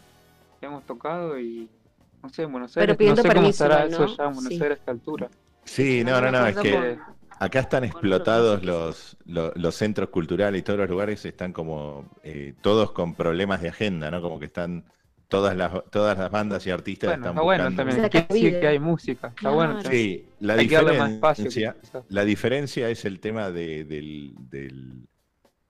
hemos 0.61 0.83
tocado 0.85 1.39
y 1.39 1.69
no 2.21 2.29
sé, 2.29 2.43
en 2.43 2.51
Buenos 2.51 2.73
Pero 2.73 2.81
Aires, 2.81 2.93
no 2.95 2.97
pidiendo 2.97 3.21
sé 3.21 3.27
cómo 3.27 3.33
permiso 3.41 3.63
estará 3.65 3.85
igual, 3.85 3.93
eso 3.93 4.05
¿no? 4.07 4.17
ya 4.17 4.23
en 4.25 4.33
Buenos 4.33 4.53
Sí. 4.53 4.53
Aires 4.63 4.71
a 4.71 4.73
esta 4.79 4.91
altura. 4.91 5.29
Sí, 5.63 6.03
no, 6.03 6.11
no, 6.21 6.21
me 6.21 6.31
no, 6.31 6.47
es 6.47 6.57
que 6.57 6.71
con- 6.71 7.05
acá 7.39 7.59
están 7.59 7.83
explotados 7.83 8.63
los, 8.63 9.17
lo- 9.25 9.51
los 9.55 9.75
centros 9.75 10.09
culturales 10.09 10.59
y 10.59 10.63
todos 10.63 10.79
los 10.79 10.89
lugares 10.89 11.23
están 11.25 11.53
como 11.53 12.09
eh, 12.23 12.53
todos 12.61 12.91
con 12.91 13.13
problemas 13.15 13.61
de 13.61 13.69
agenda, 13.69 14.09
¿no? 14.11 14.21
Como 14.21 14.39
que 14.39 14.45
están 14.45 14.85
todas 15.27 15.55
las, 15.57 15.71
todas 15.91 16.17
las 16.17 16.29
bandas 16.31 16.65
y 16.67 16.71
artistas 16.71 17.09
Bueno, 17.09 17.23
están 17.23 17.33
está 17.33 17.41
bueno 17.43 17.63
buscando- 17.65 17.77
también. 17.91 18.11
Decir 18.11 18.27
cabida. 18.51 18.59
que 18.61 18.67
hay 18.67 18.79
música, 18.79 19.27
está 19.35 19.49
bueno. 19.49 19.73
También. 19.81 19.91
Sí, 19.93 20.25
la 20.39 20.53
hay 20.53 20.67
que 20.67 20.75
darle 20.75 20.97
más 20.99 21.11
espacio. 21.11 21.43
diferencia, 21.45 22.03
la 22.09 22.25
diferencia 22.25 22.89
es 22.89 23.05
el 23.05 23.19
tema 23.19 23.49
de, 23.51 23.83
del- 23.85 24.33
del- 24.49 25.07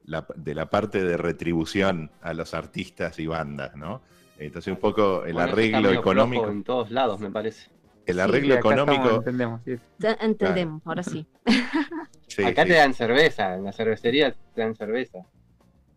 la, 0.03 0.25
de 0.35 0.53
la 0.55 0.69
parte 0.69 1.03
de 1.03 1.17
retribución 1.17 2.11
a 2.21 2.33
los 2.33 2.53
artistas 2.53 3.17
y 3.19 3.25
bandas, 3.27 3.75
¿no? 3.75 4.01
Entonces 4.37 4.71
un 4.73 4.79
poco 4.79 5.23
el 5.25 5.33
Bueno, 5.33 5.51
arreglo 5.51 5.91
económico, 5.91 6.47
En 6.49 6.63
todos 6.63 6.91
lados, 6.91 7.19
me 7.21 7.31
parece. 7.31 7.69
El 8.05 8.19
arreglo 8.19 8.53
Sí, 8.53 8.59
acá 8.59 8.69
estamos, 8.69 8.89
económico, 8.95 9.15
entendemos, 9.17 9.61
sí. 9.65 9.77
Entendemos, 10.21 10.81
ahora 10.85 11.03
sí. 11.03 11.25
sí, 12.27 12.43
Acá 12.43 12.63
sí, 12.63 12.69
te 12.69 12.75
dan 12.75 12.93
cerveza, 12.93 13.55
en 13.55 13.63
la 13.65 13.71
cervecería 13.73 14.31
te 14.53 14.61
dan 14.61 14.75
cerveza. 14.75 15.19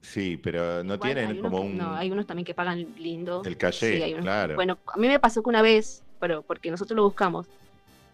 sí, 0.01 0.37
pero 0.43 0.83
no 0.85 0.95
Igual 0.95 1.15
tienen 1.15 1.41
como 1.41 1.59
que- 1.61 1.67
un 1.67 1.79
No, 1.79 1.95
hay 1.95 2.11
unos 2.11 2.27
también 2.27 2.45
que 2.47 2.55
pagan 2.55 2.87
lindo. 2.99 3.43
el 3.45 3.57
calle, 3.57 3.97
Sí, 3.97 4.03
hay 4.03 4.13
unos- 4.15 4.25
claro. 4.25 4.55
Bueno, 4.55 4.79
a 4.87 4.97
mí 4.99 5.09
me 5.09 5.19
pasó 5.21 5.43
que 5.43 5.49
una 5.51 5.63
vez 5.63 6.03
pero 6.21 6.43
porque 6.43 6.71
nosotros 6.71 6.97
lo 6.97 7.05
buscamos. 7.05 7.47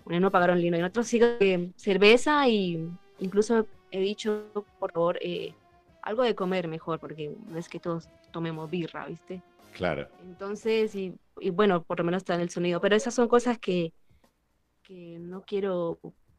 Unos 0.04 0.20
no 0.20 0.30
pagaron 0.30 0.60
lindo 0.60 0.76
y 0.76 0.80
nosotros 0.80 1.06
sí 1.06 1.18
eh, 1.22 1.70
cerveza 1.76 2.46
y 2.48 2.86
incluso 3.18 3.66
he 3.90 4.00
dicho, 4.00 4.50
por 4.78 4.92
favor, 4.92 5.18
eh, 5.22 5.54
algo 6.02 6.22
de 6.22 6.34
comer 6.34 6.68
mejor, 6.68 6.98
porque 7.00 7.34
no 7.48 7.58
es 7.58 7.68
que 7.70 7.80
todos 7.80 8.08
tomemos 8.30 8.70
birra, 8.70 9.06
¿viste? 9.06 9.40
Claro. 9.72 10.06
Entonces, 10.22 10.94
y, 10.94 11.14
y 11.44 11.50
bueno, 11.50 11.82
por 11.82 11.98
lo 11.98 12.04
menos 12.04 12.20
está 12.22 12.34
en 12.34 12.40
el 12.40 12.50
sonido, 12.50 12.80
pero 12.80 12.96
esas 12.96 13.14
son 13.14 13.28
cosas 13.28 13.58
que, 13.58 13.92
que 14.82 15.18
no 15.20 15.42
quiero 15.42 15.98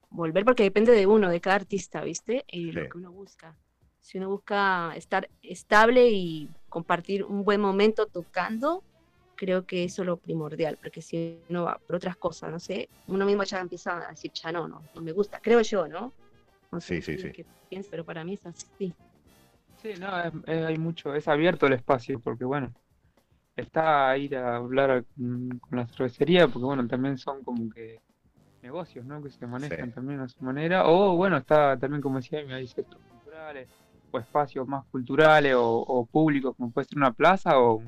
volver 0.09 0.45
porque 0.45 0.63
depende 0.63 0.91
de 0.93 1.05
uno, 1.05 1.29
de 1.29 1.41
cada 1.41 1.57
artista, 1.57 2.01
¿viste? 2.03 2.37
Eh, 2.47 2.61
Sí. 2.63 2.71
Lo 2.71 2.89
que 2.89 2.97
uno 2.97 3.11
busca. 3.11 3.55
Si 3.99 4.17
uno 4.17 4.29
busca 4.29 4.93
estar 4.95 5.29
estable 5.41 6.09
y 6.09 6.49
compartir 6.69 7.23
un 7.23 7.43
buen 7.43 7.59
momento 7.61 8.05
tocando, 8.07 8.83
creo 9.35 9.65
que 9.65 9.83
eso 9.83 10.03
es 10.03 10.05
lo 10.07 10.17
primordial, 10.17 10.77
porque 10.81 11.01
si 11.01 11.39
uno 11.49 11.63
va 11.65 11.77
por 11.79 11.95
otras 11.97 12.15
cosas, 12.17 12.51
no 12.51 12.59
sé, 12.59 12.87
uno 13.07 13.25
mismo 13.25 13.43
ya 13.43 13.59
empieza 13.59 14.07
a 14.07 14.11
decir, 14.11 14.31
ya 14.31 14.51
no, 14.51 14.67
no, 14.67 14.81
no 14.93 15.01
me 15.01 15.11
gusta, 15.11 15.39
creo 15.41 15.61
yo, 15.61 15.87
¿no? 15.87 16.13
No 16.71 16.81
Sí, 16.81 17.01
sí, 17.01 17.15
tú 17.15 17.23
sí. 17.23 17.31
qué 17.31 17.45
piensas, 17.69 17.89
pero 17.91 18.03
para 18.05 18.23
mí 18.23 18.33
es 18.35 18.45
así. 18.45 18.93
Sí, 19.81 19.89
no, 19.99 20.19
es- 20.19 20.33
es- 20.47 20.65
hay 20.65 20.77
mucho, 20.77 21.13
es 21.15 21.27
abierto 21.27 21.67
el 21.67 21.73
espacio, 21.73 22.19
porque 22.19 22.45
bueno, 22.45 22.73
está 23.55 24.17
ir 24.17 24.35
a 24.37 24.57
hablar 24.57 25.05
con, 25.15 25.59
con 25.59 25.79
la 25.79 25.87
cervecería, 25.87 26.47
porque 26.47 26.65
bueno, 26.65 26.87
también 26.87 27.17
son 27.17 27.43
como 27.43 27.69
que 27.69 27.99
negocios, 28.61 29.05
¿no? 29.05 29.21
Que 29.21 29.29
se 29.29 29.45
manejan 29.47 29.89
Sí. 29.89 29.95
también 29.95 30.19
a 30.21 30.27
su 30.27 30.43
manera, 30.43 30.87
o 30.87 31.15
bueno, 31.15 31.37
está 31.37 31.77
también, 31.77 32.01
como 32.01 32.17
decía, 32.17 32.39
hay 32.39 32.67
sectores 32.67 33.05
culturales, 33.07 33.69
o 34.11 34.19
espacios 34.19 34.67
más 34.67 34.85
culturales, 34.87 35.55
o, 35.55 35.63
o 35.79 36.05
públicos, 36.05 36.55
como 36.57 36.71
puede 36.71 36.85
ser 36.87 36.97
una 36.97 37.11
plaza, 37.13 37.59
o, 37.59 37.81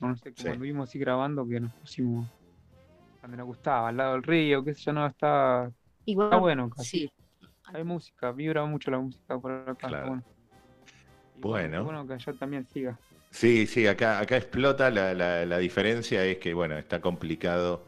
no 0.00 0.16
sé, 0.16 0.32
como 0.32 0.46
Sí. 0.46 0.48
estuvimos 0.48 0.88
así 0.88 0.98
grabando, 0.98 1.46
que 1.46 1.60
nos 1.60 1.72
pusimos 1.74 2.26
donde 3.20 3.36
nos 3.36 3.46
gustaba, 3.46 3.88
al 3.88 3.96
lado 3.96 4.12
del 4.14 4.22
río, 4.22 4.64
qué 4.64 4.74
sé 4.74 4.82
yo, 4.84 4.92
no, 4.92 5.06
está, 5.06 5.70
Igual, 6.06 6.26
está 6.28 6.36
bueno, 6.38 6.70
casi. 6.70 7.00
sí, 7.00 7.10
Hay 7.64 7.84
música, 7.84 8.32
vibra 8.32 8.64
mucho 8.64 8.90
la 8.90 8.98
música 8.98 9.38
por 9.38 9.52
acá. 9.52 9.88
Claro. 9.88 10.06
Bueno. 10.08 10.22
Bueno. 11.40 11.84
bueno 11.84 12.06
que 12.06 12.18
yo 12.18 12.34
también 12.34 12.66
siga. 12.66 12.98
Sí, 13.30 13.66
sí, 13.66 13.86
acá, 13.86 14.18
acá 14.20 14.36
explota 14.36 14.90
la, 14.90 15.14
la- 15.14 15.44
la 15.46 15.58
diferencia 15.58 16.24
es 16.24 16.38
que, 16.38 16.54
bueno, 16.54 16.76
está 16.78 17.00
complicado 17.00 17.86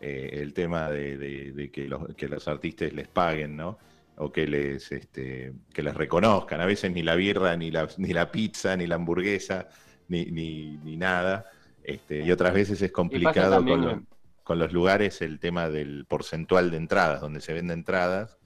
eh, 0.00 0.30
el 0.42 0.54
tema 0.54 0.90
de, 0.90 1.18
de- 1.18 1.52
de 1.52 1.70
que, 1.70 1.86
los, 1.88 2.14
que 2.16 2.28
los 2.28 2.48
artistas 2.48 2.92
les 2.92 3.08
paguen, 3.08 3.56
¿no? 3.56 3.78
O 4.16 4.32
que 4.32 4.46
les, 4.46 4.90
este, 4.92 5.52
que 5.72 5.82
les 5.82 5.94
reconozcan. 5.94 6.60
A 6.60 6.66
veces 6.66 6.90
ni 6.92 7.02
la 7.02 7.14
birra, 7.14 7.56
ni 7.56 7.70
la, 7.70 7.88
ni 7.98 8.12
la 8.12 8.30
pizza, 8.30 8.76
ni 8.76 8.86
la 8.86 8.96
hamburguesa, 8.96 9.68
ni, 10.08 10.24
ni, 10.26 10.78
ni 10.78 10.96
nada. 10.96 11.46
Este, 11.82 12.22
y 12.22 12.30
otras 12.32 12.54
veces 12.54 12.80
es 12.82 12.90
complicado 12.92 13.56
también, 13.56 13.66
con, 13.82 13.82
los, 13.82 13.98
con 14.42 14.58
los 14.58 14.72
lugares 14.72 15.20
el 15.22 15.38
tema 15.38 15.68
del 15.68 16.06
porcentual 16.06 16.70
de 16.70 16.76
entradas, 16.78 17.20
donde 17.20 17.40
se 17.40 17.52
venden 17.52 17.80
entradas, 17.80 18.38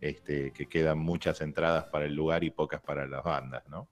este, 0.00 0.52
que 0.52 0.68
quedan 0.68 0.98
muchas 0.98 1.40
entradas 1.40 1.86
para 1.86 2.06
el 2.06 2.14
lugar 2.14 2.44
y 2.44 2.50
pocas 2.50 2.80
para 2.82 3.06
las 3.06 3.24
bandas, 3.24 3.66
¿no? 3.68 3.88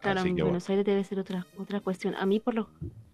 Claro, 0.00 0.20
Así 0.20 0.28
en 0.28 0.36
que 0.36 0.42
bueno. 0.42 0.52
Buenos 0.52 0.70
Aires 0.70 0.84
debe 0.84 1.02
ser 1.04 1.18
otra, 1.18 1.46
otra 1.58 1.80
cuestión. 1.80 2.14
A 2.14 2.24
mí 2.26 2.38
por 2.40 2.54
lo 2.54 2.68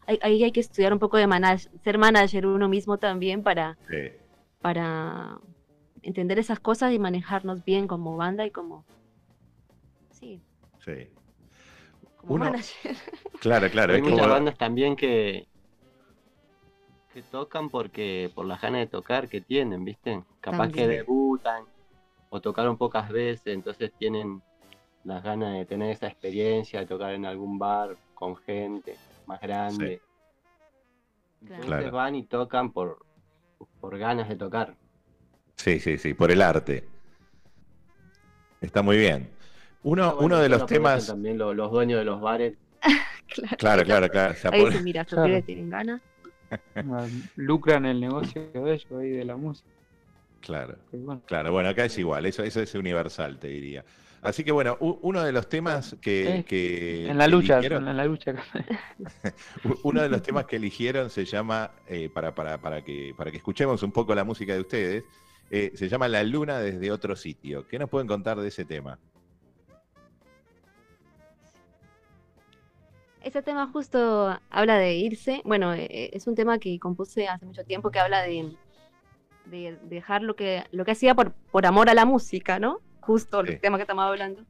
ahí, 0.06 0.18
ahí 0.22 0.44
hay 0.44 0.52
que 0.52 0.60
estudiar 0.60 0.92
un 0.92 0.98
poco 0.98 1.16
de 1.16 1.26
manage- 1.26 1.70
ser 1.82 1.96
manager 1.98 2.46
uno 2.46 2.68
mismo 2.68 2.98
también 2.98 3.42
para, 3.42 3.78
Sí. 3.88 4.10
para 4.60 5.38
entender 6.02 6.38
esas 6.38 6.60
cosas 6.60 6.92
y 6.92 6.98
manejarnos 6.98 7.64
bien 7.64 7.86
como 7.88 8.16
banda 8.16 8.44
y 8.44 8.50
como 8.50 8.84
sí, 10.10 10.42
Sí. 10.84 11.08
como 12.18 12.34
Uno- 12.34 12.44
manager. 12.46 12.64
Claro, 13.40 13.68
claro. 13.70 13.94
Hay 13.94 14.02
muchas 14.02 14.18
como- 14.20 14.32
bandas 14.32 14.56
también 14.58 14.96
que 14.96 15.46
que 17.12 17.22
tocan 17.22 17.70
porque 17.70 18.28
por 18.34 18.44
las 18.44 18.60
ganas 18.60 18.80
de 18.80 18.86
tocar 18.88 19.28
que 19.28 19.40
tienen, 19.40 19.84
¿viste? 19.84 20.24
Capaz 20.40 20.68
que 20.72 20.88
debutan 20.88 21.62
o 22.28 22.40
tocaron 22.40 22.76
pocas 22.76 23.08
veces, 23.08 23.54
entonces 23.54 23.92
tienen 23.96 24.42
las 25.04 25.22
ganas 25.22 25.54
de 25.54 25.66
tener 25.66 25.90
esa 25.90 26.06
experiencia 26.08 26.80
de 26.80 26.86
tocar 26.86 27.12
en 27.12 27.26
algún 27.26 27.58
bar 27.58 27.96
con 28.14 28.36
gente 28.36 28.96
más 29.26 29.40
grande. 29.40 30.00
Entonces 31.42 31.66
Claro. 31.66 31.90
van 31.92 32.14
y 32.14 32.24
tocan 32.24 32.72
por, 32.72 33.04
por 33.80 33.98
ganas 33.98 34.28
de 34.28 34.36
tocar. 34.36 34.74
Sí, 35.56 35.78
sí, 35.78 35.98
sí, 35.98 36.14
por 36.14 36.30
el 36.30 36.40
arte. 36.42 36.88
Está 38.60 38.82
muy 38.82 38.96
bien. 38.96 39.30
Uno, 39.82 40.12
bueno, 40.14 40.26
uno 40.26 40.38
de 40.38 40.48
los 40.48 40.60
lo 40.62 40.66
temas. 40.66 41.06
También 41.06 41.36
lo- 41.36 41.52
los 41.52 41.70
dueños 41.70 41.98
de 41.98 42.04
los 42.06 42.20
bares. 42.20 42.56
claro. 43.28 43.56
Claro, 43.58 43.84
claro, 43.84 44.08
claro. 44.08 44.34
se 44.34 44.48
Ahí 44.48 44.64
mira, 44.82 45.04
Claro. 45.04 45.24
ustedes 45.24 45.44
tienen 45.44 45.68
ganas. 45.70 46.00
Lucran 47.36 47.84
el 47.84 48.00
negocio 48.00 48.50
de 48.52 48.74
ellos 48.74 48.86
ahí 48.92 49.10
de 49.10 49.24
la 49.24 49.36
música. 49.36 49.68
Claro, 50.40 50.76
bueno. 50.92 51.22
claro. 51.26 51.52
Bueno, 51.52 51.68
acá 51.70 51.84
es 51.86 51.98
igual. 51.98 52.26
Eso, 52.26 52.42
eso 52.42 52.60
es 52.60 52.74
universal, 52.74 53.38
te 53.38 53.48
diría. 53.48 53.84
Así 54.24 54.42
que 54.42 54.52
bueno, 54.52 54.76
uno 54.80 55.22
de 55.22 55.32
los 55.32 55.48
temas 55.48 55.96
que, 56.00 56.36
Eh, 56.38 56.44
que- 56.44 57.08
En 57.10 57.18
la 57.18 57.28
lucha, 57.28 57.58
eligieron- 57.58 57.86
en 57.88 57.96
la 57.96 58.04
lucha. 58.06 58.34
uno 59.84 60.00
de 60.02 60.08
los 60.08 60.22
temas 60.22 60.46
que 60.46 60.56
eligieron 60.56 61.10
se 61.10 61.24
llama, 61.26 61.70
eh, 61.86 62.08
para, 62.08 62.34
para, 62.34 62.58
para, 62.58 62.82
que, 62.82 63.12
para 63.16 63.30
que 63.30 63.36
escuchemos 63.36 63.82
un 63.82 63.92
poco 63.92 64.14
la 64.14 64.24
música 64.24 64.54
de 64.54 64.60
ustedes, 64.60 65.04
eh, 65.50 65.72
se 65.74 65.88
llama 65.90 66.08
La 66.08 66.22
Luna 66.24 66.58
desde 66.58 66.90
otro 66.90 67.14
sitio. 67.16 67.68
¿Qué 67.68 67.78
nos 67.78 67.90
pueden 67.90 68.08
contar 68.08 68.38
de 68.40 68.48
ese 68.48 68.64
tema? 68.64 68.98
Ese 73.22 73.42
tema 73.42 73.66
justo 73.72 74.38
habla 74.50 74.76
de 74.78 74.94
irse. 74.96 75.40
Bueno, 75.44 75.72
eh, 75.74 76.10
es 76.12 76.26
un 76.26 76.34
tema 76.34 76.58
que 76.58 76.78
compuse 76.78 77.26
hace 77.28 77.46
mucho 77.46 77.64
tiempo 77.64 77.90
que 77.90 77.98
habla 77.98 78.22
de, 78.22 78.54
de 79.46 79.78
dejar 79.82 80.22
lo 80.22 80.36
que, 80.36 80.64
lo 80.72 80.84
que 80.84 80.92
hacía 80.92 81.14
por, 81.14 81.32
por 81.50 81.64
amor 81.66 81.88
a 81.88 81.94
la 81.94 82.04
música, 82.04 82.58
¿no? 82.58 82.80
Justo 83.06 83.44
Sí. 83.44 83.52
el 83.52 83.60
tema 83.60 83.76
que 83.78 83.82
estamos 83.82 84.04
hablando. 84.04 84.44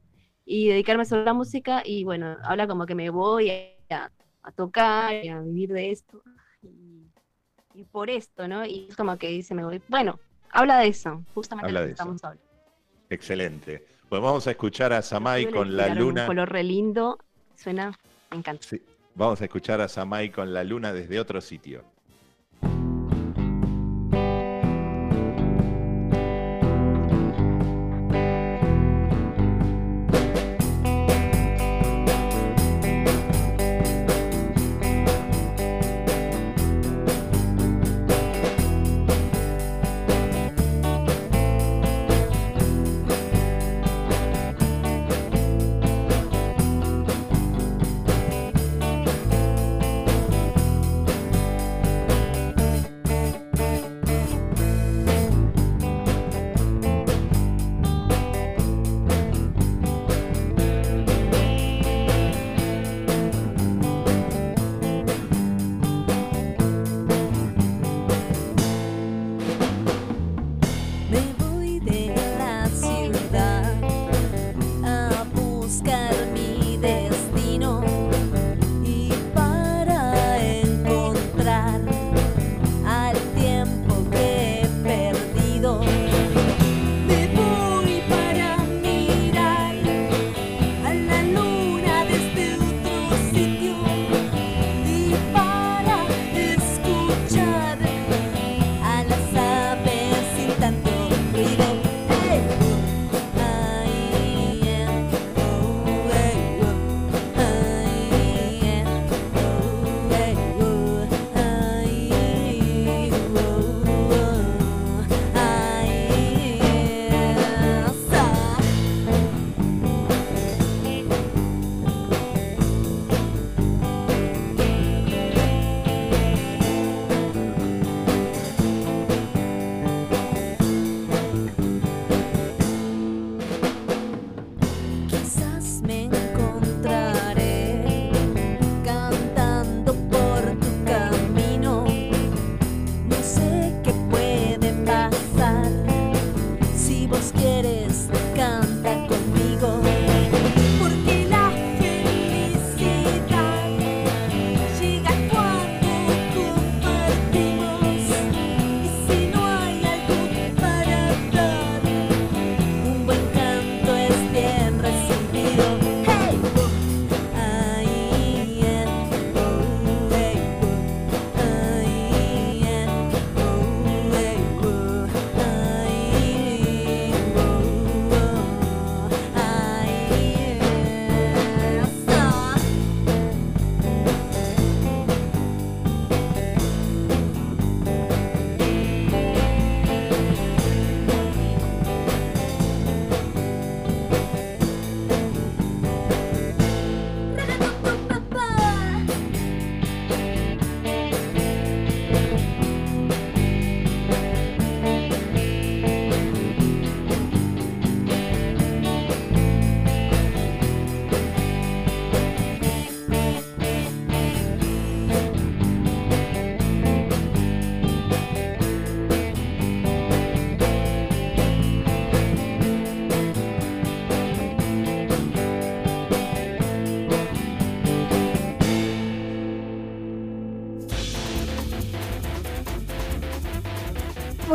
Y 0.45 0.69
dedicarme 0.69 1.05
solo 1.05 1.21
a 1.23 1.25
la 1.25 1.33
música 1.33 1.81
y 1.85 2.03
bueno, 2.03 2.37
habla 2.43 2.67
como 2.67 2.85
que 2.85 2.93
me 2.95 3.09
voy 3.09 3.49
a, 3.89 4.11
a 4.43 4.51
tocar 4.51 5.13
y 5.23 5.29
a 5.29 5.39
vivir 5.39 5.71
de 5.73 5.91
esto. 5.91 6.21
Y, 6.61 7.07
y 7.73 7.83
por 7.85 8.09
esto, 8.09 8.47
¿no? 8.47 8.65
Y 8.65 8.87
es 8.89 8.95
como 8.95 9.17
que 9.17 9.27
dice, 9.29 9.55
me 9.55 9.63
voy. 9.63 9.81
Bueno, 9.87 10.19
habla 10.51 10.79
de 10.79 10.87
eso, 10.87 11.23
justamente 11.33 11.67
Habla 11.67 11.79
lo 11.81 11.85
de 11.85 11.89
que 11.89 11.93
eso. 11.93 12.03
estamos 12.03 12.23
hablando. 12.23 12.43
Excelente. 13.09 13.85
Pues 14.09 14.21
vamos 14.21 14.45
a 14.47 14.51
escuchar 14.51 14.93
a 14.93 15.01
Samai 15.01 15.49
con 15.49 15.75
La 15.75 15.83
tiraron 15.85 16.03
Un 16.03 16.09
Luna. 16.09 16.25
color 16.27 16.51
re 16.51 16.63
lindo, 16.63 17.17
suena, 17.55 17.97
me 18.31 18.37
encanta. 18.37 18.63
Sí, 18.67 18.81
vamos 19.15 19.41
a 19.41 19.45
escuchar 19.45 19.81
a 19.81 19.87
Samai 19.87 20.31
con 20.31 20.53
La 20.53 20.63
Luna 20.63 20.93
desde 20.93 21.19
otro 21.19 21.41
sitio. 21.41 21.83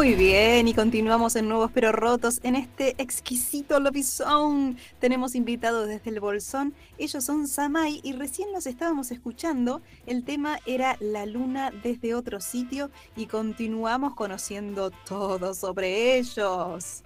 Muy 0.00 0.14
bien, 0.14 0.66
y 0.66 0.72
continuamos 0.72 1.36
en 1.36 1.46
Nuevos 1.46 1.70
Pero 1.74 1.92
Rotos 1.92 2.40
en 2.42 2.56
este 2.56 2.94
exquisito 2.96 3.78
lobizón. 3.80 4.78
Tenemos 4.98 5.34
invitados 5.34 5.88
desde 5.88 6.08
el 6.08 6.20
Bolsón. 6.20 6.72
Ellos 6.96 7.22
son 7.22 7.46
Samai 7.46 8.00
y 8.02 8.14
recién 8.14 8.50
los 8.50 8.64
estábamos 8.64 9.10
escuchando. 9.10 9.82
El 10.06 10.24
tema 10.24 10.58
era 10.64 10.96
La 11.00 11.26
Luna 11.26 11.70
desde 11.82 12.14
otro 12.14 12.40
sitio 12.40 12.90
y 13.14 13.26
continuamos 13.26 14.14
conociendo 14.14 14.90
todo 14.90 15.52
sobre 15.52 16.16
ellos. 16.16 17.02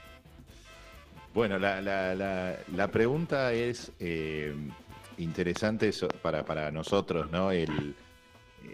Bueno, 1.35 1.59
la, 1.59 1.81
la, 1.81 2.15
la, 2.15 2.89
pregunta 2.93 3.53
es 3.53 3.91
eh, 3.99 4.55
interesante 5.19 5.91
para, 6.23 6.45
para 6.45 6.71
nosotros, 6.71 7.29
¿no? 7.33 7.51
El, 7.51 7.97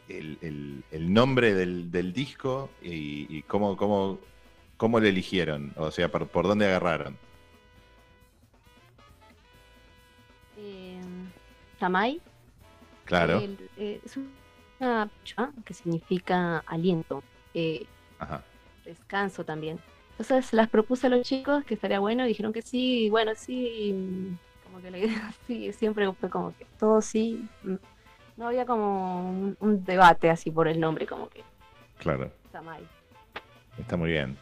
el, 0.08 0.38
el- 0.40 0.84
el 0.90 1.12
nombre 1.12 1.54
del, 1.54 1.90
del 1.90 2.12
disco 2.12 2.70
y, 2.82 3.26
y 3.28 3.42
cómo, 3.42 3.76
cómo, 3.76 4.18
cómo 4.76 5.00
lo 5.00 5.06
eligieron, 5.06 5.72
o 5.76 5.90
sea, 5.90 6.10
por, 6.10 6.26
por 6.28 6.46
dónde 6.46 6.66
agarraron. 6.66 7.16
Eh, 10.56 11.00
Tamay 11.78 12.20
Claro. 13.04 13.38
el- 13.38 13.58
eh, 13.76 14.00
es 14.04 14.16
una 14.78 15.10
que 15.64 15.74
significa 15.74 16.58
aliento, 16.66 17.22
eh, 17.54 17.86
Ajá. 18.18 18.42
descanso 18.84 19.44
también. 19.44 19.78
Entonces 20.12 20.52
las 20.52 20.68
propuse 20.68 21.06
a 21.06 21.10
los 21.10 21.22
chicos 21.26 21.64
que 21.64 21.74
estaría 21.74 21.98
bueno 21.98 22.24
y 22.24 22.28
dijeron 22.28 22.52
que 22.52 22.62
sí, 22.62 23.06
y 23.06 23.10
bueno, 23.10 23.32
sí, 23.34 23.94
como 24.64 24.80
que 24.80 24.90
la 24.90 24.98
idea 24.98 25.34
sí, 25.46 25.72
siempre 25.72 26.10
fue 26.12 26.30
como 26.30 26.54
que 26.56 26.66
todo 26.78 27.00
sí. 27.02 27.42
No 28.40 28.46
había 28.46 28.64
como 28.64 29.28
un, 29.28 29.54
un 29.60 29.84
debate 29.84 30.30
así 30.30 30.50
por 30.50 30.66
el 30.66 30.80
nombre, 30.80 31.06
como 31.06 31.28
que 31.28 31.44
Claro. 31.98 32.32
Tamay. 32.50 32.82
Está 33.76 33.98
muy 33.98 34.12
bien. 34.12 34.38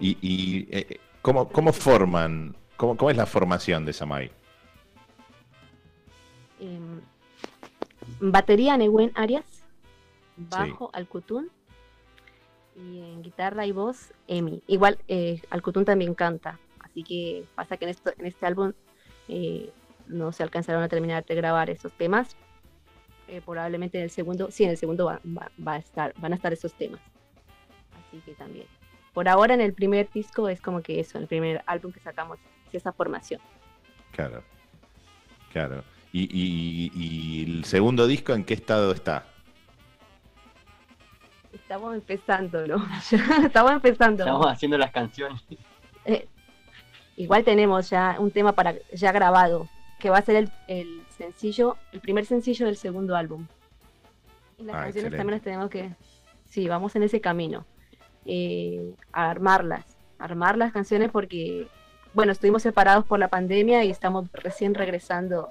¿Y, 0.00 0.16
y, 0.20 0.68
eh, 0.70 1.00
¿cómo, 1.22 1.48
cómo 1.48 1.72
forman, 1.72 2.54
cómo, 2.76 2.96
cómo 2.96 3.10
es 3.10 3.16
la 3.16 3.26
formación 3.26 3.84
de 3.84 3.92
Samai? 3.92 4.30
em, 6.60 7.00
batería 8.20 8.76
Nehuen 8.76 9.10
Arias, 9.16 9.64
bajo 10.36 10.90
Alcutún 10.92 11.50
y 12.76 13.00
en 13.00 13.22
guitarra 13.22 13.66
y 13.66 13.72
voz 13.72 14.12
Emi. 14.28 14.62
Igual 14.68 14.98
eh, 15.08 15.42
Alcutún 15.50 15.84
también 15.84 16.14
canta, 16.14 16.60
así 16.78 17.02
que 17.02 17.44
pasa 17.56 17.76
que 17.76 17.86
en, 17.86 17.90
esto, 17.90 18.12
en 18.16 18.26
este 18.26 18.46
álbum 18.46 18.72
eh, 19.26 19.72
no 20.06 20.30
se 20.30 20.44
alcanzaron 20.44 20.84
a 20.84 20.88
terminar 20.88 21.24
de 21.26 21.34
grabar 21.34 21.70
esos 21.70 21.92
temas. 21.92 22.36
Eh, 23.28 23.40
probablemente 23.44 23.98
en 23.98 24.04
el 24.04 24.10
segundo, 24.10 24.50
sí, 24.50 24.64
en 24.64 24.70
el 24.70 24.76
segundo 24.76 25.06
va, 25.06 25.20
va- 25.26 25.50
va 25.66 25.72
a 25.74 25.78
estar, 25.78 26.14
van 26.18 26.32
a 26.32 26.36
estar 26.36 26.52
esos 26.52 26.72
temas. 26.74 27.00
Así 28.08 28.20
que 28.24 28.32
también. 28.34 28.66
Por 29.12 29.28
ahora 29.28 29.54
en 29.54 29.60
el 29.60 29.72
primer 29.72 30.08
disco 30.12 30.48
es 30.48 30.60
como 30.60 30.80
que 30.82 31.00
eso, 31.00 31.18
en 31.18 31.22
el 31.22 31.28
primer 31.28 31.62
álbum 31.66 31.90
que 31.92 32.00
sacamos, 32.00 32.38
es 32.68 32.74
esa 32.76 32.92
formación. 32.92 33.40
Claro. 34.12 34.42
Claro. 35.52 35.82
¿Y, 36.12 36.22
y- 36.32 36.92
y 36.94 37.44
el 37.56 37.64
segundo 37.64 38.06
disco 38.06 38.32
en 38.32 38.44
qué 38.44 38.54
estado 38.54 38.92
está? 38.92 39.26
Estamos 41.52 41.94
empezando, 41.94 42.66
¿no? 42.66 42.86
Estamos 43.44 43.72
empezando. 43.72 44.22
Estamos 44.24 44.46
haciendo 44.46 44.78
las 44.78 44.90
canciones. 44.92 45.42
Eh, 46.04 46.28
igual 47.16 47.42
tenemos 47.44 47.90
ya 47.90 48.16
un 48.18 48.30
tema 48.30 48.52
para 48.52 48.74
ya 48.92 49.10
grabado, 49.12 49.68
que 49.98 50.10
va 50.10 50.18
a 50.18 50.22
ser 50.22 50.36
el, 50.36 50.52
el 50.68 51.02
sencillo, 51.16 51.76
el 51.92 52.00
primer 52.00 52.26
sencillo 52.26 52.66
del 52.66 52.76
segundo 52.76 53.16
álbum. 53.16 53.46
Y 54.58 54.64
las 54.64 54.76
Ah, 54.76 54.82
canciones 54.84 55.12
excelente. 55.12 55.16
también 55.16 55.34
las 55.36 55.42
tenemos 55.44 55.70
que, 55.70 55.90
sí, 56.48 56.68
vamos 56.68 56.94
en 56.96 57.02
ese 57.02 57.20
camino, 57.20 57.64
eh, 58.24 58.94
a 59.12 59.30
armarlas, 59.30 59.84
armar 60.18 60.56
las 60.56 60.72
canciones 60.72 61.10
porque, 61.10 61.68
bueno, 62.14 62.32
estuvimos 62.32 62.62
separados 62.62 63.04
por 63.04 63.18
la 63.18 63.28
pandemia 63.28 63.84
y 63.84 63.90
estamos 63.90 64.30
recién 64.32 64.74
regresando 64.74 65.50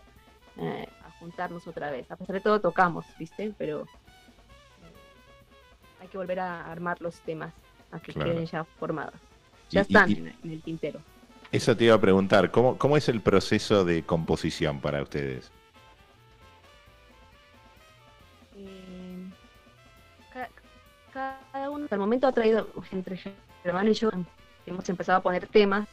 eh, 0.58 0.88
a 1.06 1.12
juntarnos 1.20 1.68
otra 1.68 1.92
vez. 1.92 2.10
A 2.12 2.16
pesar 2.16 2.36
de 2.36 2.42
todo 2.42 2.60
tocamos, 2.62 3.06
¿viste? 3.20 3.54
Pero 3.58 3.82
eh, 3.82 3.86
hay 6.02 6.08
que 6.08 6.18
volver 6.18 6.40
a 6.40 6.72
armar 6.72 7.02
los 7.02 7.20
temas, 7.22 7.54
a 7.92 8.00
que 8.00 8.14
Claro. 8.14 8.32
queden 8.32 8.46
ya 8.46 8.64
formados. 8.64 9.14
Ya 9.70 9.82
Y- 9.82 9.84
están 9.84 10.10
y- 10.12 10.14
en 10.18 10.52
el 10.52 10.62
tintero. 10.62 11.00
Eso 11.56 11.78
te 11.78 11.86
iba 11.86 11.96
a 11.96 12.02
preguntar, 12.02 12.52
¿cómo, 12.52 12.78
cómo 12.78 12.98
es 12.98 13.08
el 13.08 13.22
proceso 13.22 13.86
de 13.86 14.04
composición 14.04 14.82
para 14.82 15.02
ustedes? 15.02 15.50
Eh, 18.58 19.26
ca- 20.34 20.50
cada 21.14 21.70
uno 21.70 21.86
hasta 21.86 21.96
el 21.96 22.02
momento 22.02 22.28
ha 22.28 22.34
traído, 22.34 22.68
entre 22.92 23.18
Germán 23.64 23.88
y 23.88 23.94
yo, 23.94 24.10
hemos 24.66 24.90
empezado 24.90 25.20
a 25.20 25.22
poner 25.24 25.48
temas 25.48 25.88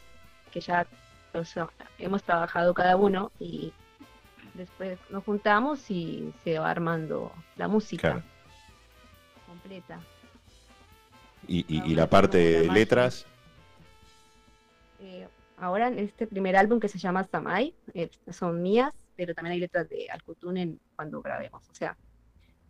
que 0.50 0.60
ya 0.60 0.84
o 1.32 1.44
sea, 1.44 1.68
hemos 1.98 2.24
trabajado 2.24 2.74
cada 2.74 2.96
uno 2.96 3.30
y 3.38 3.72
después 4.54 4.98
nos 5.10 5.22
juntamos 5.22 5.88
y 5.92 6.32
se 6.42 6.58
va 6.58 6.70
armando 6.72 7.32
la 7.56 7.68
música 7.68 8.10
Claro. 8.14 8.22
completa. 9.46 10.00
Y, 11.46 11.64
y- 11.68 11.94
la 11.94 12.10
parte 12.10 12.38
de 12.38 12.68
letras, 12.72 13.26
Eh, 15.04 15.26
ahora 15.62 15.88
en 15.88 15.98
este 15.98 16.26
primer 16.26 16.56
álbum 16.56 16.80
que 16.80 16.88
se 16.88 16.98
llama 16.98 17.24
Samai, 17.24 17.74
eh, 17.94 18.10
son 18.30 18.62
mías, 18.62 18.92
pero 19.16 19.34
también 19.34 19.52
hay 19.54 19.60
letras 19.60 19.88
de 19.88 20.08
Alcutún 20.10 20.56
en 20.56 20.80
cuando 20.96 21.22
grabemos. 21.22 21.68
O 21.70 21.74
sea, 21.74 21.96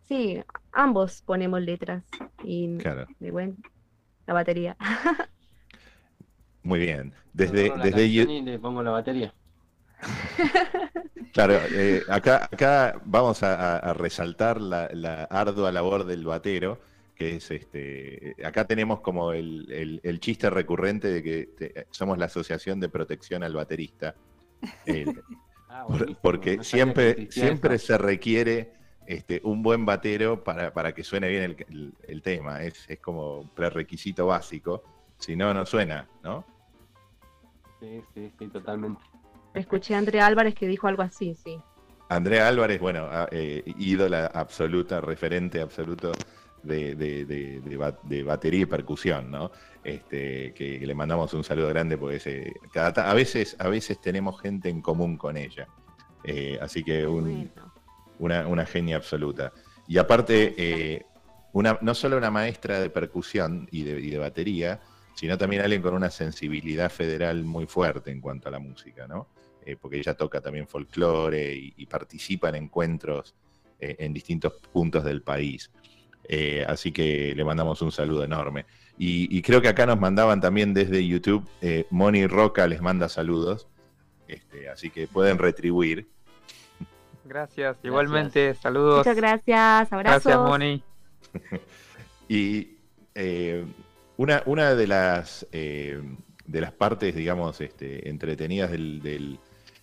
sí, 0.03 0.41
ambos 0.71 1.21
ponemos 1.23 1.61
letras 1.61 2.03
y 2.43 2.77
claro, 2.77 3.07
de 3.19 3.31
buen 3.31 3.57
la 4.27 4.33
batería. 4.33 4.77
muy 6.63 6.79
bien. 6.79 7.13
Desde, 7.33 7.63
desde 7.63 7.71
canción 7.79 8.07
Yu- 8.09 8.31
y 8.31 8.41
le 8.41 8.59
pongo 8.59 8.83
la 8.83 8.91
batería. 8.91 9.33
claro, 11.33 11.55
eh, 11.71 12.03
acá, 12.09 12.45
acá 12.51 13.01
vamos 13.05 13.41
a 13.43 13.93
resaltar 13.93 14.61
la, 14.61 14.89
la 14.93 15.23
ardua 15.25 15.71
labor 15.71 16.05
del 16.05 16.25
batero, 16.25 16.79
que 17.23 17.35
es 17.37 17.51
este, 17.51 18.35
acá 18.43 18.65
tenemos 18.65 18.99
como 19.01 19.31
el, 19.31 19.71
el- 19.71 20.01
el 20.03 20.19
chiste 20.19 20.49
recurrente 20.49 21.07
de 21.07 21.23
que 21.23 21.45
te- 21.57 21.87
somos 21.91 22.17
la 22.17 22.25
Asociación 22.25 22.79
de 22.79 22.89
Protección 22.89 23.43
al 23.43 23.53
Baterista. 23.53 24.15
El- 24.85 25.23
Ah, 25.75 25.85
Por- 25.87 26.15
porque 26.17 26.57
no 26.57 26.63
siempre, 26.63 27.31
siempre 27.31 27.75
eso. 27.75 27.87
se 27.87 27.97
requiere 27.97 28.73
este, 29.07 29.41
un 29.43 29.63
buen 29.63 29.87
batero 29.87 30.43
para, 30.43 30.71
para 30.71 30.93
que 30.93 31.03
suene 31.03 31.27
bien 31.29 31.43
el, 31.43 31.65
el- 31.67 31.93
el 32.07 32.21
tema. 32.21 32.61
Es, 32.61 32.85
es 32.87 32.99
como 32.99 33.39
un 33.39 33.49
prerequisito 33.49 34.27
básico. 34.27 34.83
Si 35.17 35.35
no, 35.35 35.51
no 35.51 35.65
suena, 35.65 36.07
¿no? 36.23 36.45
Sí, 37.79 38.01
sí, 38.13 38.31
sí, 38.37 38.47
totalmente. 38.49 39.01
Escuché 39.55 39.95
a 39.95 39.97
Andrea 39.97 40.27
Álvarez 40.27 40.53
que 40.53 40.67
dijo 40.67 40.87
algo 40.87 41.01
así, 41.01 41.33
sí. 41.35 41.59
Andrea 42.09 42.47
Álvarez, 42.47 42.79
bueno, 42.79 43.05
a- 43.05 43.27
eh, 43.31 43.63
ídola 43.79 44.27
absoluta, 44.27 45.01
referente 45.01 45.59
absoluto 45.59 46.11
de, 46.63 46.95
de- 46.95 47.25
de- 47.25 47.61
de 47.61 47.77
ba- 47.77 47.99
de 48.03 48.23
batería 48.23 48.61
y 48.61 48.65
percusión, 48.65 49.29
¿no? 49.29 49.51
Este, 49.83 50.53
que 50.53 50.79
le 50.79 50.95
mandamos 50.95 51.33
un 51.33 51.43
saludo 51.43 51.67
grande 51.67 51.97
porque 51.97 52.19
se- 52.19 52.53
cada 52.71 53.09
a, 53.09 53.13
veces, 53.13 53.55
a 53.59 53.67
veces 53.67 53.99
tenemos 54.01 54.41
gente 54.41 54.69
en 54.69 54.81
común 54.81 55.17
con 55.17 55.37
ella. 55.37 55.67
Eh, 56.23 56.57
así 56.61 56.83
que 56.83 57.05
un, 57.05 57.51
una, 58.19 58.47
una 58.47 58.65
genia 58.65 58.95
absoluta. 58.95 59.51
Y 59.87 59.97
aparte, 59.97 60.55
eh, 60.57 61.05
una, 61.51 61.77
no 61.81 61.93
solo 61.93 62.17
una 62.17 62.31
maestra 62.31 62.79
de 62.79 62.89
percusión 62.89 63.67
y 63.69 63.83
de, 63.83 63.99
y 63.99 64.09
de 64.09 64.17
batería, 64.17 64.81
sino 65.15 65.37
también 65.37 65.61
alguien 65.61 65.81
con 65.81 65.93
una 65.93 66.09
sensibilidad 66.09 66.89
federal 66.89 67.43
muy 67.43 67.67
fuerte 67.67 68.09
en 68.09 68.21
cuanto 68.21 68.47
a 68.47 68.51
la 68.51 68.59
música, 68.59 69.05
¿no? 69.07 69.27
Eh, 69.65 69.75
porque 69.79 69.97
ella 69.97 70.13
toca 70.15 70.41
también 70.41 70.67
folclore 70.67 71.53
y, 71.53 71.73
y 71.77 71.85
participa 71.85 72.49
en 72.49 72.55
encuentros 72.55 73.35
en 73.85 74.13
distintos 74.13 74.53
puntos 74.71 75.03
del 75.03 75.23
país. 75.23 75.69
Eh, 76.27 76.63
así 76.67 76.91
que 76.91 77.33
le 77.35 77.43
mandamos 77.43 77.81
un 77.81 77.91
saludo 77.91 78.23
enorme. 78.23 78.65
Y, 78.97 79.35
y 79.35 79.41
creo 79.41 79.61
que 79.61 79.67
acá 79.67 79.85
nos 79.85 79.99
mandaban 79.99 80.39
también 80.39 80.73
desde 80.73 81.05
YouTube, 81.05 81.47
eh, 81.61 81.85
Moni 81.89 82.27
Roca 82.27 82.67
les 82.67 82.81
manda 82.81 83.09
saludos, 83.09 83.67
este, 84.27 84.69
así 84.69 84.89
que 84.89 85.07
pueden 85.07 85.37
retribuir. 85.39 86.07
Gracias, 87.25 87.77
igualmente, 87.83 88.53
saludos. 88.55 88.99
muchas 88.99 89.15
gracias, 89.15 89.91
abrazos. 89.91 90.23
Gracias, 90.23 90.37
Moni. 90.39 90.83
Y 92.29 92.77
eh, 93.15 93.65
una, 94.17 94.43
una 94.45 94.75
de 94.75 94.87
las 94.87 95.45
eh, 95.51 96.01
de 96.45 96.61
las 96.61 96.71
partes, 96.71 97.15
digamos, 97.15 97.59
este, 97.61 98.09
entretenidas 98.09 98.71
del, 98.71 99.01
del- 99.01 99.39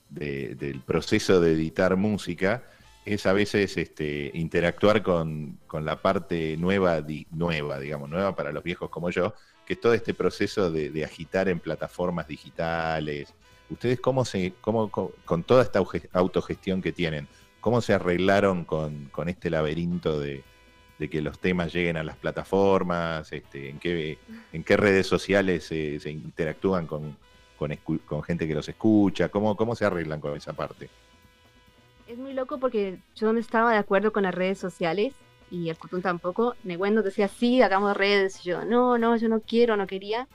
de- 0.09 0.55
del 0.57 0.81
proceso 0.81 1.41
de 1.41 1.53
editar 1.53 1.97
música 1.97 2.65
es 3.15 3.27
a 3.27 3.33
veces 3.33 3.77
este, 3.77 4.31
interactuar 4.35 5.03
con, 5.03 5.59
con 5.67 5.85
la 5.85 6.01
parte 6.03 6.57
nueva, 6.57 7.01
di- 7.03 7.27
nueva, 7.31 7.79
digamos, 7.79 8.09
nueva 8.09 8.35
para 8.35 8.53
los 8.53 8.63
viejos 8.63 8.91
como 8.91 9.11
yo, 9.11 9.35
que 9.67 9.75
es 9.75 9.81
todo 9.81 9.95
este 9.95 10.15
proceso 10.15 10.71
de, 10.71 11.05
agitar 11.05 11.49
en 11.49 11.61
plataformas 11.61 12.27
digitales. 12.27 13.33
¿Ustedes 13.69 14.01
cómo 14.01 14.25
se, 14.25 14.55
cómo, 14.61 14.91
co- 14.91 15.15
con 15.25 15.45
toda 15.45 15.63
esta 15.63 15.81
autogestión 16.13 16.83
que 16.83 16.93
tienen, 16.93 17.29
cómo 17.61 17.81
se 17.81 17.95
arreglaron 17.95 18.65
con, 18.65 19.07
con 19.07 19.29
este 19.29 19.51
laberinto 19.51 20.19
de, 20.19 20.43
de 20.99 21.09
que 21.09 21.23
los 21.23 21.39
temas 21.39 21.73
lleguen 21.73 21.97
a 21.97 22.03
las 22.03 22.17
plataformas, 22.17 23.33
este, 23.33 23.71
en, 23.71 23.79
qué, 23.79 24.19
en 24.53 24.65
qué 24.65 24.77
redes 24.77 25.07
sociales 25.07 25.65
se, 25.65 26.11
interactúan 26.11 26.87
con, 26.87 27.17
con, 27.57 27.75
con 28.05 28.23
gente 28.23 28.47
que 28.47 28.55
los 28.55 28.69
escucha, 28.69 29.29
cómo, 29.29 29.57
cómo 29.57 29.75
se 29.75 29.85
arreglan 29.85 30.21
con 30.21 30.37
esa 30.37 30.53
parte. 30.53 30.91
Es 32.11 32.19
muy 32.19 32.33
loco 32.33 32.59
porque 32.59 32.99
yo 33.15 33.33
no 33.33 33.39
estaba 33.39 33.71
de 33.71 33.79
acuerdo 33.79 34.13
con 34.13 34.25
las 34.25 34.35
redes 34.35 34.59
sociales 34.59 35.15
y 35.49 35.69
el 35.69 35.79
Cutún 35.79 36.03
tampoco. 36.03 36.57
Neguen 36.65 36.95
nos 36.97 37.05
decía, 37.05 37.29
sí, 37.29 37.63
hagamos 37.63 37.97
redes. 37.97 38.43
Yo, 38.43 38.65
no, 38.65 38.99
no, 38.99 39.17
yo 39.17 39.29
no 39.29 39.41
quiero, 39.41 39.77
no 39.77 39.87
quería. 39.87 40.27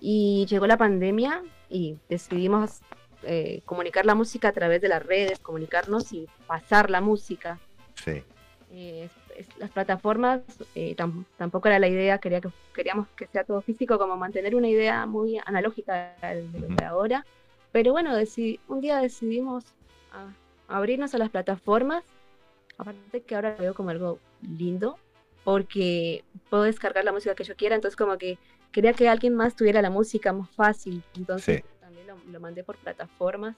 Y 0.00 0.44
llegó 0.48 0.66
la 0.66 0.76
pandemia 0.76 1.40
y 1.70 1.96
decidimos 2.08 2.80
eh, 3.22 3.62
comunicar 3.64 4.04
la 4.06 4.16
música 4.16 4.48
a 4.48 4.52
través 4.52 4.80
de 4.80 4.88
las 4.88 5.06
redes, 5.06 5.38
comunicarnos 5.38 6.12
y 6.12 6.26
pasar 6.48 6.90
la 6.90 7.00
música. 7.00 7.60
Sí, 7.94 8.22
Eh, 8.72 9.04
es- 9.36 9.38
es- 9.48 9.58
las 9.58 9.70
plataformas 9.70 10.40
eh, 10.74 10.96
tam- 10.96 11.24
tampoco 11.38 11.68
era 11.68 11.78
la 11.78 11.86
idea, 11.86 12.18
quería 12.18 12.40
que, 12.40 12.48
queríamos 12.74 13.06
que 13.16 13.28
sea 13.28 13.44
todo 13.44 13.62
físico, 13.62 13.98
como 13.98 14.16
mantener 14.16 14.56
una 14.56 14.68
idea 14.68 15.06
muy 15.06 15.38
analógica 15.46 16.16
de 16.20 16.42
lo 16.58 16.66
Ujú. 16.66 16.74
de 16.76 16.84
ahora. 16.84 17.24
Pero 17.70 17.92
bueno, 17.92 18.10
un 18.66 18.80
día 18.80 18.98
decidimos 18.98 19.64
ah, 20.12 20.26
abrirnos 20.68 21.14
a 21.14 21.18
las 21.18 21.30
plataformas. 21.30 22.04
Aparte 22.78 23.22
que 23.22 23.34
ahora 23.34 23.52
lo 23.52 23.58
veo 23.58 23.74
como 23.74 23.90
algo 23.90 24.18
lindo, 24.42 24.98
porque 25.44 26.24
puedo 26.50 26.64
descargar 26.64 27.04
la 27.04 27.12
música 27.12 27.34
que 27.34 27.44
yo 27.44 27.54
quiera, 27.56 27.74
entonces 27.76 27.96
como 27.96 28.18
que 28.18 28.38
quería 28.72 28.92
que 28.92 29.08
alguien 29.08 29.34
más 29.34 29.54
tuviera 29.54 29.80
la 29.82 29.90
música 29.90 30.32
más 30.32 30.50
fácil. 30.50 31.02
Entonces 31.16 31.58
Sí. 31.62 31.64
también 31.80 32.06
lo, 32.08 32.16
lo 32.32 32.40
mandé 32.40 32.64
por 32.64 32.76
plataformas. 32.76 33.56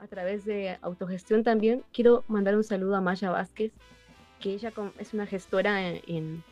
A 0.00 0.06
través 0.06 0.44
de 0.44 0.78
autogestión 0.82 1.44
también 1.44 1.84
quiero 1.92 2.24
mandar 2.28 2.56
un 2.56 2.64
saludo 2.64 2.96
a 2.96 3.00
Maya 3.00 3.30
Vázquez, 3.30 3.72
que 4.40 4.54
ella 4.54 4.72
es 4.98 5.14
una 5.14 5.26
gestora 5.26 5.86
en, 5.88 6.00
en- 6.08 6.44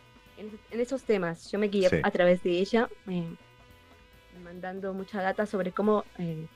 en- 0.70 0.80
esos 0.80 1.02
temas. 1.02 1.50
Yo 1.50 1.58
me 1.58 1.68
guié 1.68 1.88
Sí. 1.88 1.96
a 2.02 2.10
través 2.10 2.42
de 2.42 2.50
ella, 2.58 2.88
eh, 3.08 3.24
mandando 4.44 4.94
mucha 4.94 5.20
data 5.22 5.46
sobre 5.46 5.72
cómo 5.72 6.04
eh, 6.18 6.46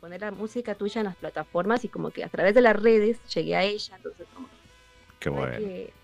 poner 0.00 0.20
la 0.22 0.30
música 0.32 0.74
tuya 0.76 1.00
en 1.00 1.06
las 1.06 1.16
plataformas 1.16 1.84
y 1.84 1.90
como 1.90 2.12
que 2.12 2.24
a 2.24 2.28
través 2.30 2.54
de 2.54 2.62
las 2.62 2.76
redes 2.80 3.22
llegué 3.24 3.56
a 3.56 3.64
ella, 3.64 3.96
entonces 3.96 4.28
como 4.32 4.50
qué 5.18 5.28
hay 5.32 5.48
bueno. 5.48 5.48
que, 5.48 5.96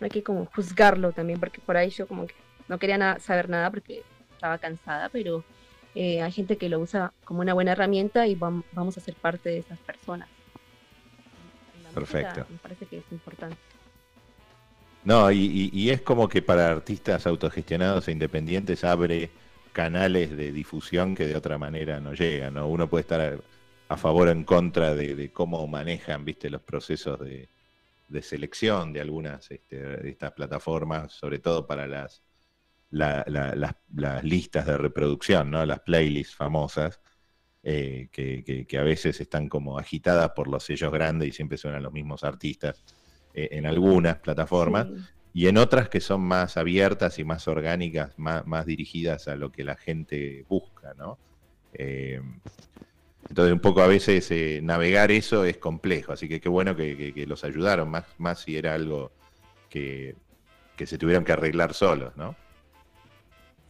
no 0.00 0.06
hay 0.06 0.10
que 0.10 0.22
como 0.24 0.46
juzgarlo 0.46 1.12
también, 1.14 1.40
porque 1.40 1.62
por 1.62 1.76
ahí 1.76 1.90
yo 1.90 2.08
como 2.08 2.26
que 2.26 2.36
no 2.68 2.78
quería 2.78 2.98
nada, 2.98 3.20
saber 3.20 3.48
nada 3.48 3.70
porque 3.70 4.06
estaba 4.34 4.58
cansada, 4.58 5.10
pero 5.10 5.46
eh, 5.94 6.22
hay 6.22 6.32
gente 6.32 6.58
que 6.58 6.68
lo 6.68 6.80
usa 6.80 7.14
como 7.24 7.40
una 7.42 7.54
buena 7.54 7.72
herramienta 7.72 8.26
y 8.28 8.36
vam- 8.36 8.64
vamos 8.70 8.98
a 8.98 9.00
ser 9.02 9.16
parte 9.18 9.50
de 9.50 9.58
esas 9.60 9.80
personas. 9.82 10.30
La 11.72 11.92
Perfecto. 11.92 12.46
Me 12.48 12.58
parece 12.58 12.86
que 12.86 12.98
es 12.98 13.10
importante. 13.10 13.62
No, 15.02 15.30
y, 15.30 15.38
y- 15.38 15.70
y 15.72 15.90
es 15.90 16.02
como 16.02 16.28
que 16.28 16.42
para 16.42 16.70
artistas 16.70 17.26
autogestionados 17.26 18.08
e 18.08 18.12
independientes 18.12 18.84
abre 18.84 19.34
canales 19.78 20.36
de 20.36 20.50
difusión 20.52 21.14
que 21.14 21.26
de 21.28 21.36
otra 21.36 21.56
manera 21.56 22.00
no 22.00 22.12
llegan, 22.12 22.54
¿no? 22.54 22.66
Uno 22.68 22.90
puede 22.90 23.02
estar 23.02 23.20
a, 23.88 23.96
favor 23.96 24.26
o 24.28 24.32
en 24.32 24.42
contra 24.44 24.92
de, 24.96 25.32
cómo 25.32 25.64
manejan, 25.68 26.24
viste, 26.24 26.50
los 26.50 26.62
procesos 26.62 27.20
de, 27.20 27.48
de 28.08 28.22
selección 28.22 28.92
de 28.92 29.00
algunas 29.02 29.50
este, 29.52 29.76
de 29.78 30.10
estas 30.10 30.32
plataformas, 30.32 31.12
sobre 31.12 31.38
todo 31.40 31.66
para 31.66 31.86
las, 31.86 32.24
la- 32.90 34.20
listas 34.24 34.66
de 34.66 34.76
reproducción, 34.78 35.50
¿no? 35.50 35.64
Las 35.66 35.80
playlists 35.80 36.34
famosas, 36.36 37.00
eh, 37.62 38.08
que, 38.12 38.44
que- 38.44 38.66
que 38.66 38.78
a 38.78 38.82
veces 38.82 39.20
están 39.20 39.48
como 39.48 39.78
agitadas 39.78 40.30
por 40.36 40.48
los 40.48 40.64
sellos 40.64 40.92
grandes 40.92 41.28
y 41.28 41.32
siempre 41.32 41.58
suenan 41.58 41.82
los 41.84 41.92
mismos 41.92 42.24
artistas 42.24 42.84
eh, 43.32 43.48
en 43.52 43.66
algunas 43.66 44.18
plataformas. 44.20 44.88
Y 45.38 45.46
en 45.46 45.56
otras 45.56 45.88
que 45.88 46.00
son 46.00 46.22
más 46.22 46.56
abiertas 46.56 47.20
y 47.20 47.24
más 47.24 47.46
orgánicas, 47.46 48.18
más, 48.18 48.44
más 48.44 48.66
dirigidas 48.66 49.28
a 49.28 49.36
lo 49.36 49.52
que 49.52 49.62
la 49.62 49.76
gente 49.76 50.44
busca, 50.48 50.94
¿no? 50.94 51.16
Eh, 51.74 52.20
entonces 53.28 53.52
un 53.52 53.60
poco 53.60 53.80
a 53.80 53.86
veces 53.86 54.28
eh, 54.32 54.58
navegar 54.64 55.12
eso 55.12 55.44
es 55.44 55.56
complejo, 55.58 56.10
así 56.12 56.28
que 56.28 56.40
qué 56.40 56.48
bueno 56.48 56.74
que, 56.74 57.24
los 57.28 57.44
ayudaron, 57.44 57.88
más, 57.88 58.04
más 58.18 58.40
si 58.40 58.56
era 58.56 58.74
algo 58.74 59.12
que, 59.70 60.16
que 60.76 60.88
se 60.88 60.98
tuvieron 60.98 61.24
que 61.24 61.34
arreglar 61.34 61.72
solos, 61.72 62.16
¿no? 62.16 62.34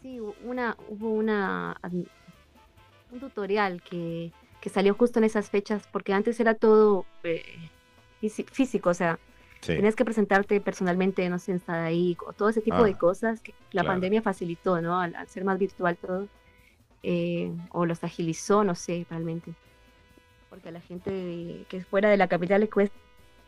Sí, 0.00 0.18
una, 0.46 0.74
hubo 0.88 1.10
una, 1.10 1.78
un 3.12 3.20
tutorial 3.20 3.82
que, 3.82 4.32
que 4.62 4.70
salió 4.70 4.94
justo 4.94 5.18
en 5.18 5.24
esas 5.24 5.50
fechas, 5.50 5.82
porque 5.92 6.14
antes 6.14 6.40
era 6.40 6.54
todo 6.54 7.04
eh, 7.24 7.44
físi- 8.22 8.48
físico, 8.50 8.88
o 8.88 8.94
sea, 8.94 9.18
Sí, 9.60 9.74
tenías 9.74 9.96
que 9.96 10.04
presentarte 10.04 10.60
personalmente, 10.60 11.28
no 11.28 11.38
sé, 11.38 11.52
en 11.52 11.58
Sadaí, 11.60 12.16
o 12.26 12.32
todo 12.32 12.48
ese 12.48 12.60
tipo 12.60 12.82
de 12.84 12.92
Ah, 12.92 12.98
cosas 12.98 13.40
que 13.40 13.52
la 13.72 13.82
claro. 13.82 13.88
pandemia 13.88 14.22
facilitó, 14.22 14.80
¿no? 14.80 15.00
Al, 15.00 15.14
al 15.16 15.26
ser 15.28 15.44
más 15.44 15.58
virtual 15.58 15.96
todo, 15.96 16.28
eh, 17.02 17.50
o 17.70 17.84
los 17.84 18.02
agilizó, 18.04 18.62
no 18.64 18.74
sé, 18.74 19.04
realmente. 19.10 19.52
Porque 20.48 20.68
a 20.68 20.72
la 20.72 20.80
gente 20.80 21.10
de- 21.10 21.64
que 21.68 21.78
es 21.78 21.86
fuera 21.86 22.08
de 22.08 22.16
la 22.16 22.28
capital 22.28 22.60
le 22.60 22.68
cuesta 22.70 22.96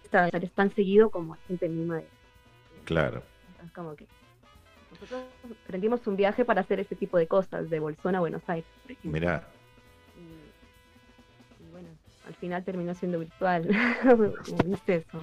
estar 0.04 0.30
tan 0.54 0.74
seguido 0.74 1.10
como 1.10 1.34
a 1.34 1.36
gente 1.48 1.68
misma. 1.68 1.96
de- 1.98 2.06
claro. 2.84 3.22
entonces, 3.52 3.72
como 3.74 3.94
que 3.94 4.06
nosotros 4.90 5.22
prendimos 5.68 6.04
un 6.08 6.16
viaje 6.16 6.44
para 6.44 6.60
hacer 6.62 6.80
este 6.80 6.96
tipo 6.96 7.16
de 7.18 7.28
cosas, 7.28 7.70
de 7.70 7.78
Bolsón 7.78 8.16
a 8.16 8.20
Buenos 8.20 8.42
Aires, 8.48 8.68
por 8.82 8.90
ejemplo. 8.90 9.12
Mirá, 9.12 9.46
Y, 10.18 11.62
y 11.64 11.70
bueno, 11.70 11.88
al 12.26 12.34
final 12.34 12.64
terminó 12.64 12.94
siendo 12.94 13.18
virtual, 13.20 13.68
viste 14.66 14.96
eso. 14.96 15.22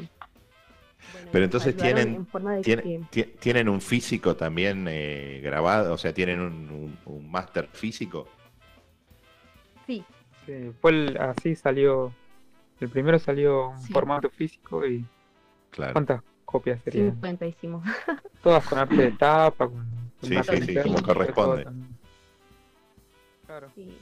Bueno, 1.14 1.30
Pero 1.32 1.46
entonces 1.46 1.76
tienen- 1.78 2.16
en 2.16 2.26
forma 2.28 2.56
de 2.56 2.62
Tiene- 2.62 2.84
que- 2.84 3.02
ti- 3.10 3.32
¿Tienen 3.40 3.70
un 3.70 3.82
físico 3.82 4.36
también 4.36 4.88
eh, 4.90 5.40
grabado? 5.44 5.94
O 5.94 5.98
sea, 5.98 6.14
¿tienen 6.14 6.40
un, 6.42 6.70
un, 6.70 7.00
un 7.06 7.32
máster 7.32 7.68
físico? 7.68 8.28
sí, 9.86 10.04
Sí, 10.46 10.72
fue 10.82 10.92
el- 10.92 11.18
así 11.18 11.56
salió. 11.56 12.14
El 12.80 12.90
primero 12.90 13.20
salió 13.20 13.72
en 13.74 13.80
Sí. 13.80 13.92
formato 13.94 14.30
físico 14.30 14.86
y 14.86 15.06
Claro. 15.72 15.94
¿cuántas 15.94 16.22
copias 16.46 16.82
serían? 16.84 17.12
50 17.12 17.46
hicimos. 17.46 17.84
Todas 18.44 18.66
con 18.66 18.78
arte 18.80 18.96
de 18.96 19.12
tapa, 19.12 19.68
con, 19.68 19.86
con 20.20 20.30
Sí, 20.30 20.36
sí, 20.44 20.62
sí, 20.62 20.76
como 20.84 21.02
corresponde. 21.04 21.68
Claro. 23.46 23.70
Sí, 23.76 23.98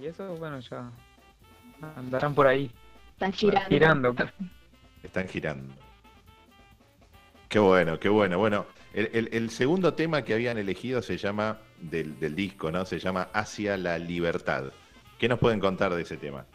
Y 0.00 0.06
eso, 0.06 0.34
bueno, 0.36 0.58
ya 0.60 0.90
andarán 1.96 2.34
por 2.34 2.46
ahí, 2.46 2.70
están 3.12 3.32
girando. 3.32 3.68
girando. 3.70 4.14
Están 5.02 5.28
girando. 5.28 5.74
Qué 7.48 7.58
bueno, 7.58 7.98
qué 8.00 8.08
bueno. 8.08 8.38
Bueno, 8.38 8.66
el, 8.94 9.10
el- 9.12 9.28
el 9.32 9.50
segundo 9.50 9.94
tema 9.94 10.22
que 10.22 10.34
habían 10.34 10.58
elegido 10.58 11.02
se 11.02 11.16
llama, 11.18 11.58
del, 11.80 12.18
del 12.18 12.34
disco, 12.34 12.70
¿no? 12.70 12.84
Se 12.84 12.98
llama 12.98 13.28
Hacia 13.34 13.76
la 13.76 13.98
Libertad. 13.98 14.72
¿Qué 15.18 15.28
nos 15.28 15.38
pueden 15.38 15.60
contar 15.60 15.92
de 15.94 16.02
ese 16.02 16.16
tema? 16.16 16.46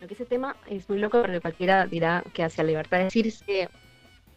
Lo 0.00 0.08
que 0.08 0.14
ese 0.14 0.24
tema 0.24 0.56
es 0.66 0.88
muy 0.88 0.98
loco 0.98 1.20
porque 1.20 1.40
cualquiera 1.40 1.86
dirá 1.86 2.24
que 2.32 2.42
hacia 2.42 2.64
la 2.64 2.68
libertad 2.68 3.02
es 3.02 3.14
irse 3.16 3.68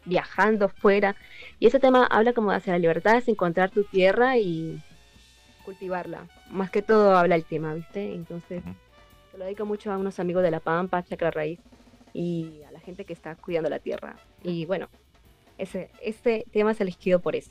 viajando 0.04 0.68
fuera. 0.68 1.16
Y 1.60 1.68
ese 1.68 1.80
tema 1.80 2.06
habla 2.08 2.34
como 2.34 2.52
hacia 2.52 2.74
la 2.74 2.80
libertad 2.80 3.16
es 3.16 3.28
encontrar 3.30 3.70
tu 3.72 3.86
tierra 3.86 4.38
y 4.38 4.82
cultivarla. 5.63 6.28
Más 6.52 6.70
que 6.70 6.82
todo 6.82 7.16
habla 7.16 7.36
el 7.36 7.46
tema, 7.46 7.74
¿viste? 7.74 8.13
Entonces. 8.13 8.62
Se 9.34 9.39
lo 9.39 9.46
dedico 9.46 9.65
mucho 9.65 9.91
a 9.91 9.98
unos 9.98 10.19
amigos 10.19 10.43
de 10.43 10.52
La 10.52 10.60
Pampa, 10.60 11.02
Chacra 11.04 11.32
Raíz, 11.32 11.60
y 12.13 12.62
a 12.67 12.72
la 12.72 12.80
gente 12.80 13.04
que 13.04 13.13
está 13.13 13.36
cuidando 13.36 13.67
la 13.67 13.80
tierra. 13.80 14.15
Y 14.43 14.67
bueno, 14.67 14.89
ese, 15.58 15.89
ese 16.04 16.46
tema 16.52 16.72
es 16.72 16.80
elegido 16.80 17.19
por 17.19 17.36
eso. 17.36 17.50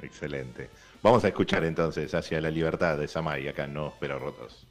Excelente. 0.00 0.70
Vamos 1.02 1.24
a 1.24 1.28
escuchar 1.28 1.62
entonces 1.64 2.14
Hacia 2.14 2.40
la 2.40 2.50
Libertad 2.50 2.96
de 2.96 3.06
Samay 3.06 3.48
acá 3.48 3.66
Nuevos 3.66 3.92
Pero 4.00 4.18
Rotos. 4.18 4.66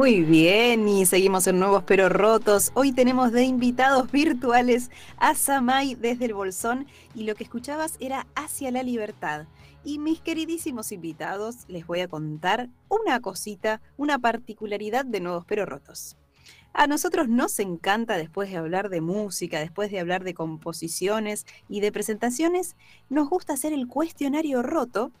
Muy 0.00 0.22
bien, 0.22 0.88
y 0.88 1.04
seguimos 1.04 1.46
en 1.46 1.58
Nuevos 1.58 1.82
Pero 1.82 2.08
Rotos. 2.08 2.72
Hoy 2.72 2.90
tenemos 2.90 3.32
de 3.32 3.44
invitados 3.44 4.10
virtuales 4.10 4.90
a 5.18 5.34
Samay 5.34 5.94
desde 5.94 6.24
el 6.24 6.32
Bolsón 6.32 6.86
y 7.14 7.24
lo 7.24 7.34
que 7.34 7.44
escuchabas 7.44 7.96
era 8.00 8.26
Hacia 8.34 8.70
la 8.70 8.82
Libertad. 8.82 9.44
Y 9.84 9.98
mis 9.98 10.22
queridísimos 10.22 10.90
invitados, 10.90 11.68
les 11.68 11.86
voy 11.86 12.00
a 12.00 12.08
contar 12.08 12.70
una 12.88 13.20
cosita, 13.20 13.82
una 13.98 14.18
particularidad 14.18 15.04
de 15.04 15.20
Nuevos 15.20 15.44
Pero 15.46 15.66
Rotos. 15.66 16.16
A 16.72 16.86
nosotros 16.86 17.28
nos 17.28 17.58
encanta, 17.58 18.16
después 18.16 18.50
de 18.50 18.56
hablar 18.56 18.88
de 18.88 19.02
música, 19.02 19.60
después 19.60 19.90
de 19.90 20.00
hablar 20.00 20.24
de 20.24 20.32
composiciones 20.32 21.44
y 21.68 21.80
de 21.80 21.92
presentaciones, 21.92 22.74
nos 23.10 23.28
gusta 23.28 23.52
hacer 23.52 23.74
el 23.74 23.86
cuestionario 23.86 24.62
roto. 24.62 25.12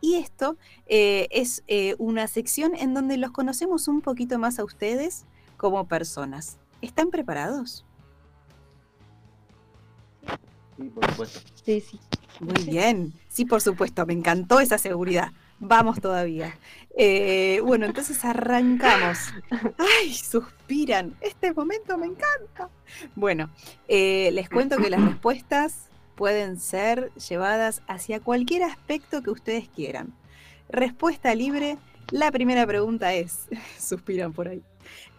Y 0.00 0.16
esto 0.16 0.56
eh, 0.86 1.28
es 1.30 1.62
eh, 1.68 1.94
una 1.98 2.26
sección 2.26 2.74
en 2.74 2.94
donde 2.94 3.16
los 3.16 3.32
conocemos 3.32 3.88
un 3.88 4.00
poquito 4.00 4.38
más 4.38 4.58
a 4.58 4.64
ustedes 4.64 5.26
como 5.56 5.86
personas. 5.86 6.58
¿Están 6.80 7.10
preparados? 7.10 7.84
Sí, 10.76 10.84
por 10.84 11.10
supuesto. 11.10 11.40
Sí, 11.64 11.80
sí. 11.80 12.00
Muy 12.40 12.64
bien. 12.64 13.12
Sí, 13.28 13.44
por 13.44 13.60
supuesto, 13.60 14.06
me 14.06 14.14
encantó 14.14 14.60
esa 14.60 14.78
seguridad. 14.78 15.32
Vamos 15.58 16.00
todavía. 16.00 16.56
Eh, 16.96 17.60
bueno, 17.62 17.84
entonces 17.84 18.24
arrancamos. 18.24 19.18
¡Ay! 19.76 20.14
Suspiran. 20.14 21.14
Este 21.20 21.52
momento 21.52 21.98
me 21.98 22.06
encanta. 22.06 22.70
Bueno, 23.14 23.50
eh, 23.86 24.30
les 24.32 24.48
cuento 24.48 24.78
que 24.78 24.88
las 24.88 25.04
respuestas 25.04 25.89
pueden 26.20 26.60
ser 26.60 27.10
llevadas 27.14 27.80
hacia 27.88 28.20
cualquier 28.20 28.64
aspecto 28.64 29.22
que 29.22 29.30
ustedes 29.30 29.70
quieran. 29.70 30.12
Respuesta 30.68 31.34
libre. 31.34 31.78
La 32.10 32.30
primera 32.30 32.66
pregunta 32.66 33.14
es, 33.14 33.48
suspiran 33.78 34.34
por 34.34 34.48
ahí. 34.48 34.62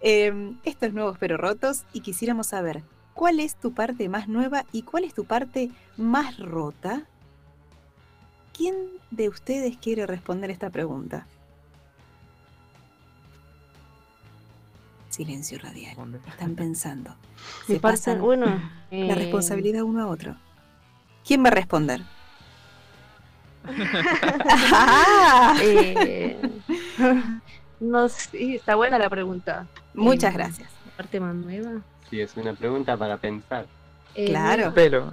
Eh, 0.04 0.54
esto 0.64 0.86
es 0.86 0.94
Nuevos 0.94 1.18
pero 1.20 1.38
Rotos 1.38 1.86
y 1.92 2.02
quisiéramos 2.02 2.46
saber, 2.46 2.84
¿cuál 3.16 3.40
es 3.40 3.56
tu 3.56 3.74
parte 3.74 4.10
más 4.10 4.28
nueva 4.28 4.68
y 4.72 4.84
cuál 4.84 5.04
es 5.04 5.16
tu 5.16 5.26
parte 5.26 5.72
más 5.98 6.38
rota? 6.38 7.08
¿Quién 8.56 8.76
de 9.10 9.28
ustedes 9.28 9.78
quiere 9.78 10.06
responder 10.06 10.52
esta 10.52 10.70
pregunta? 10.70 11.26
Silencio 15.10 15.58
radial. 15.58 15.96
Están 16.28 16.54
pensando. 16.54 17.16
Se 17.66 17.80
parte, 17.80 17.98
pasan 17.98 18.22
bueno, 18.22 18.46
la 18.92 19.14
eh, 19.14 19.16
responsabilidad 19.16 19.82
uno 19.82 20.04
a 20.04 20.08
otro. 20.08 20.38
¿Quién 21.25 21.43
va 21.43 21.47
a 21.49 21.51
responder? 21.51 22.01
Ah, 24.73 25.55
eh, 25.62 26.38
no 27.79 28.10
sé, 28.10 28.55
está 28.55 28.75
buena 28.75 28.97
la 28.97 29.10
pregunta. 29.10 29.67
Muchas 29.93 30.34
Eh, 30.34 30.38
gracias. 30.38 30.69
Parte 30.97 31.19
más 31.19 31.36
nueva. 31.36 31.81
Sí, 32.10 32.19
es 32.21 32.36
una 32.38 32.53
pregunta 32.53 32.97
para 32.97 33.17
pensar. 33.17 33.65
Eh, 34.15 34.25
Claro. 34.27 34.73
Pelo. 34.73 35.12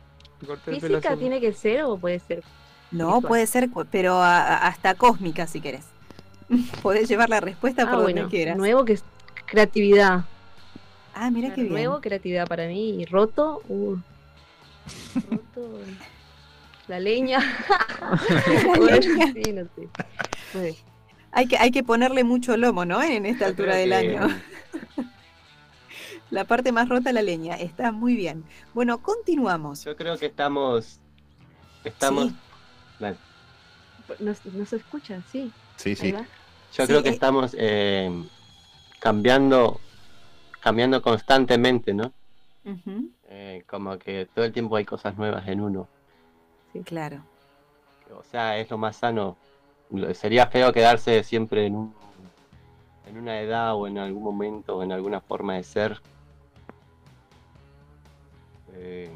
¿Física 0.64 1.16
tiene 1.16 1.40
que 1.40 1.52
ser 1.52 1.84
o 1.84 1.96
puede 1.96 2.18
ser? 2.18 2.42
No, 2.90 3.06
Visual. 3.16 3.22
puede 3.28 3.46
ser, 3.46 3.68
pero 3.90 4.14
a- 4.20 4.42
a- 4.42 4.66
hasta 4.66 4.94
cósmica 4.94 5.46
si 5.46 5.60
querés. 5.60 5.84
Podés 6.82 7.08
llevar 7.08 7.30
la 7.30 7.40
respuesta 7.40 7.84
Ah, 7.84 7.90
por 7.92 8.02
bueno, 8.02 8.22
donde 8.22 8.36
quieras. 8.36 8.56
nuevo 8.56 8.84
que 8.84 8.94
es 8.94 9.04
creatividad. 9.46 10.24
Ah, 11.14 11.30
mira 11.30 11.54
qué 11.54 11.62
bien. 11.62 11.72
Nuevo, 11.72 12.00
creatividad 12.00 12.46
para 12.48 12.66
mí. 12.66 13.00
Y 13.00 13.04
roto, 13.06 13.62
uh, 13.68 13.96
roto, 15.30 15.78
la 16.88 17.00
leña. 17.00 17.38
La 18.00 18.76
Bueno, 18.76 18.86
leña. 18.86 19.32
sí, 19.32 19.52
no 19.52 19.62
sé. 19.76 19.88
Puede. 20.52 20.76
Hay 21.30 21.46
que, 21.46 21.56
hay 21.56 21.70
que 21.70 21.82
ponerle 21.82 22.24
mucho 22.24 22.56
lomo, 22.56 22.84
¿no? 22.84 23.02
En 23.02 23.24
esta 23.26 23.46
altura 23.46 23.76
del 23.76 23.92
año. 23.92 24.28
La 26.30 26.44
parte 26.44 26.72
más 26.72 26.88
rota, 26.88 27.12
la 27.12 27.20
leña. 27.20 27.56
Está 27.56 27.92
muy 27.92 28.16
bien. 28.16 28.42
Bueno, 28.72 29.02
continuamos. 29.02 29.84
Yo 29.84 29.94
creo 29.96 30.16
que 30.16 30.26
estamos. 30.26 30.98
Estamos. 31.84 32.28
Sí. 32.28 32.34
Dale. 33.00 33.16
No, 34.18 34.34
no 34.54 34.66
se 34.66 34.76
escucha, 34.76 35.22
sí. 35.30 35.52
Sí, 35.76 35.94
sí. 35.94 36.12
Yo 36.12 36.18
Sí, 36.70 36.82
creo 36.86 37.02
que 37.02 37.10
eh. 37.10 37.12
estamos 37.12 37.54
eh, 37.58 38.10
cambiando, 38.98 39.78
cambiando 40.60 41.02
constantemente, 41.02 41.92
¿no? 41.92 42.14
Eh, 43.34 43.64
como 43.66 43.98
que 43.98 44.26
todo 44.26 44.44
el 44.44 44.52
tiempo 44.52 44.76
hay 44.76 44.84
cosas 44.84 45.16
nuevas 45.16 45.48
en 45.48 45.62
uno. 45.62 45.88
Claro. 46.84 47.22
O 48.14 48.22
sea, 48.24 48.58
es 48.58 48.70
lo 48.70 48.76
más 48.76 48.96
sano. 48.96 49.36
Sería 50.12 50.46
feo 50.48 50.70
quedarse 50.70 51.22
siempre 51.24 51.64
en 51.66 51.76
un, 51.76 51.94
en 53.08 53.16
una 53.16 53.40
edad 53.40 53.74
o 53.74 53.86
en 53.86 53.96
algún 53.96 54.22
momento 54.22 54.76
o 54.76 54.82
en 54.82 54.92
alguna 54.92 55.20
forma 55.22 55.54
de 55.54 55.62
ser. 55.64 55.98
Eh, 58.74 59.10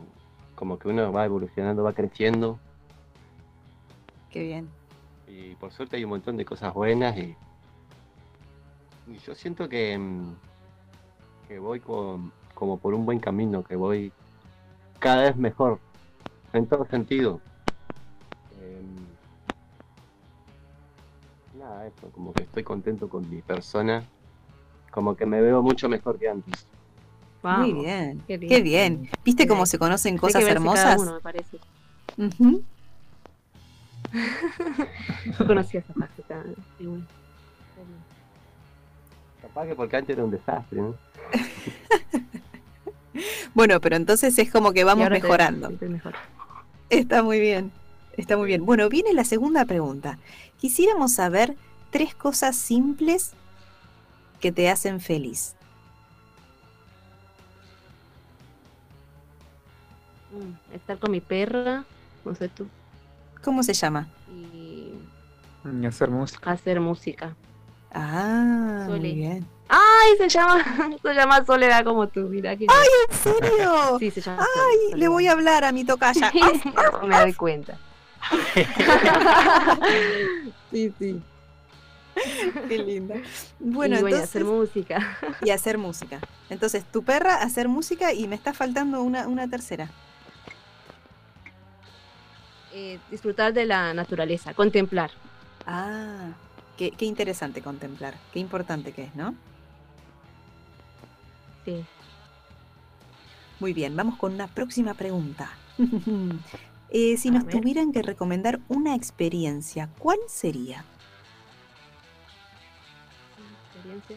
como 0.54 0.78
que 0.78 0.88
uno 0.88 1.12
va 1.12 1.26
evolucionando, 1.26 1.82
va 1.82 1.92
creciendo 1.92 2.58
Qué 4.30 4.42
bien. 4.42 4.68
y 5.28 5.54
por 5.56 5.72
suerte 5.72 5.96
hay 5.96 6.04
un 6.04 6.10
montón 6.10 6.36
de 6.38 6.44
cosas 6.44 6.72
buenas 6.72 7.16
y, 7.18 7.34
y 9.08 9.18
yo 9.26 9.34
siento 9.34 9.68
que, 9.68 9.96
mm, 9.98 10.34
que 11.48 11.58
voy 11.58 11.80
con- 11.80 12.32
como 12.56 12.78
por 12.78 12.94
un 12.94 13.04
buen 13.04 13.20
camino, 13.20 13.62
que 13.62 13.76
voy 13.76 14.10
cada 14.98 15.22
vez 15.24 15.36
mejor 15.36 15.78
en 16.54 16.66
todo 16.66 16.86
sentido. 16.86 17.38
Em, 18.58 18.86
nada, 21.60 21.86
eso, 21.86 22.10
como 22.12 22.32
que 22.32 22.42
estoy 22.44 22.64
contento 22.64 23.08
con 23.08 23.28
mi 23.30 23.42
persona, 23.42 24.02
como 24.90 25.14
que 25.14 25.26
me 25.26 25.42
veo 25.42 25.62
mucho 25.62 25.88
mejor 25.88 26.18
que 26.18 26.30
antes. 26.30 26.66
Muy 27.42 27.74
bien. 27.74 28.24
Qué 28.26 28.40
Qué 28.40 28.62
bien. 28.62 29.08
¿Viste 29.22 29.44
Qué 29.44 29.48
cómo 29.48 29.60
bien. 29.60 29.66
se 29.66 29.78
conocen 29.78 30.16
cosas 30.16 30.42
hermosas? 30.42 30.98
uno, 30.98 31.12
me 31.12 31.20
parece. 31.20 31.58
Ujú. 32.16 32.64
No 35.38 35.46
conocía 35.46 35.80
esa 35.80 35.92
faceta. 35.92 36.42
Capaz 39.42 39.66
que 39.66 39.74
porque 39.74 39.96
antes 39.96 40.16
era 40.16 40.24
un 40.24 40.30
desastre, 40.30 40.80
¿no? 40.80 40.94
Bueno, 43.54 43.80
pero 43.80 43.96
entonces 43.96 44.38
es 44.38 44.50
como 44.50 44.72
que 44.72 44.84
vamos 44.84 45.08
mejorando. 45.10 45.68
estoy 45.70 45.88
mejor. 45.88 46.14
Está 46.90 47.22
muy 47.22 47.40
bien. 47.40 47.72
Está 48.16 48.36
muy 48.36 48.46
bien. 48.46 48.64
Bueno, 48.64 48.88
viene 48.88 49.12
la 49.12 49.24
segunda 49.24 49.64
pregunta. 49.64 50.18
Quisiéramos 50.58 51.12
saber 51.12 51.56
tres 51.90 52.14
cosas 52.14 52.56
simples 52.56 53.32
que 54.40 54.52
te 54.52 54.68
hacen 54.70 55.00
feliz. 55.00 55.54
Mm, 60.32 60.74
Estar 60.74 60.98
con 60.98 61.10
mi 61.10 61.20
perra, 61.20 61.84
no 62.24 62.34
sé 62.34 62.48
tú, 62.48 62.66
¿Cómo 63.42 63.62
se 63.62 63.74
llama? 63.74 64.08
y 64.28 64.92
Y 65.82 65.86
hacer 65.86 66.10
música. 66.10 66.50
hacer 66.50 66.80
música. 66.80 67.34
Ah, 67.92 68.86
muy 68.88 69.00
bien. 69.14 69.46
¡Ay! 69.68 70.16
Se 70.18 70.28
llama, 70.28 70.64
se 71.02 71.14
llama 71.14 71.44
Soledad 71.44 71.84
como 71.84 72.06
tú, 72.08 72.20
mira 72.28 72.56
que 72.56 72.64
¿En 72.64 73.16
serio? 73.16 73.96
Sí, 73.98 74.10
se 74.10 74.20
llama 74.20 74.42
Ay, 74.42 74.98
le 74.98 75.08
voy 75.08 75.26
a 75.26 75.32
hablar 75.32 75.64
a 75.64 75.72
mi 75.72 75.84
tocaya. 75.84 76.32
Me 77.02 77.20
doy 77.20 77.32
cuenta. 77.34 77.78
sí, 80.70 80.92
sí. 80.98 81.22
qué 82.68 82.78
linda. 82.78 83.16
Bueno, 83.58 83.96
y 83.98 84.00
bueno, 84.00 84.16
entonces, 84.16 84.22
hacer 84.22 84.44
música. 84.44 85.18
y 85.42 85.50
hacer 85.50 85.78
música. 85.78 86.20
Entonces, 86.48 86.84
tu 86.84 87.02
perra, 87.02 87.42
hacer 87.42 87.68
música 87.68 88.12
y 88.12 88.28
me 88.28 88.36
está 88.36 88.52
faltando 88.52 89.02
una, 89.02 89.26
una 89.26 89.48
tercera. 89.48 89.90
Eh, 92.72 92.98
disfrutar 93.10 93.52
de 93.52 93.64
la 93.66 93.94
naturaleza, 93.94 94.54
contemplar. 94.54 95.10
Ah, 95.66 96.30
qué, 96.76 96.90
qué 96.90 97.04
interesante 97.04 97.62
contemplar. 97.62 98.14
Qué 98.32 98.38
importante 98.38 98.92
que 98.92 99.04
es, 99.04 99.14
¿no? 99.14 99.34
Sí. 101.66 101.84
Muy 103.60 103.72
bien, 103.74 103.94
vamos 103.96 104.16
con 104.16 104.32
una 104.32 104.46
próxima 104.46 104.94
pregunta. 104.94 105.50
Eh, 106.88 107.16
si 107.16 107.30
A 107.30 107.32
nos 107.32 107.44
ver. 107.44 107.56
tuvieran 107.56 107.90
que 107.90 108.00
recomendar 108.00 108.60
una 108.68 108.94
experiencia, 108.94 109.90
¿cuál 109.98 110.18
sería? 110.28 110.84
Experiencia. 113.74 114.16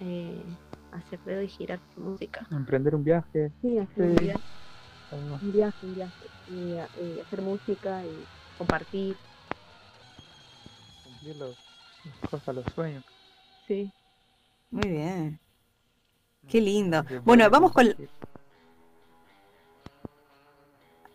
Eh, 0.00 0.42
hacer 0.92 1.18
ruido 1.24 1.42
y 1.42 1.48
girar 1.48 1.80
música. 1.96 2.46
Emprender 2.50 2.94
un 2.94 3.04
viaje. 3.04 3.50
Sí, 3.62 3.78
hacer 3.78 4.04
un 4.04 4.16
viaje, 4.16 4.40
un 5.10 5.52
viaje, 5.52 5.86
un 5.86 5.94
viaje. 5.94 6.26
Y, 6.50 7.18
hacer 7.20 7.40
música 7.40 8.04
y 8.04 8.24
compartir. 8.58 9.16
Cumplir 11.04 11.36
los, 11.36 11.56
las 12.04 12.30
cosas, 12.30 12.54
los 12.54 12.66
sueños. 12.74 13.02
Sí. 13.66 13.90
Muy 14.70 14.88
bien. 14.88 15.40
Qué 16.48 16.60
lindo. 16.60 17.04
Bueno, 17.24 17.48
vamos 17.50 17.72
con. 17.72 17.94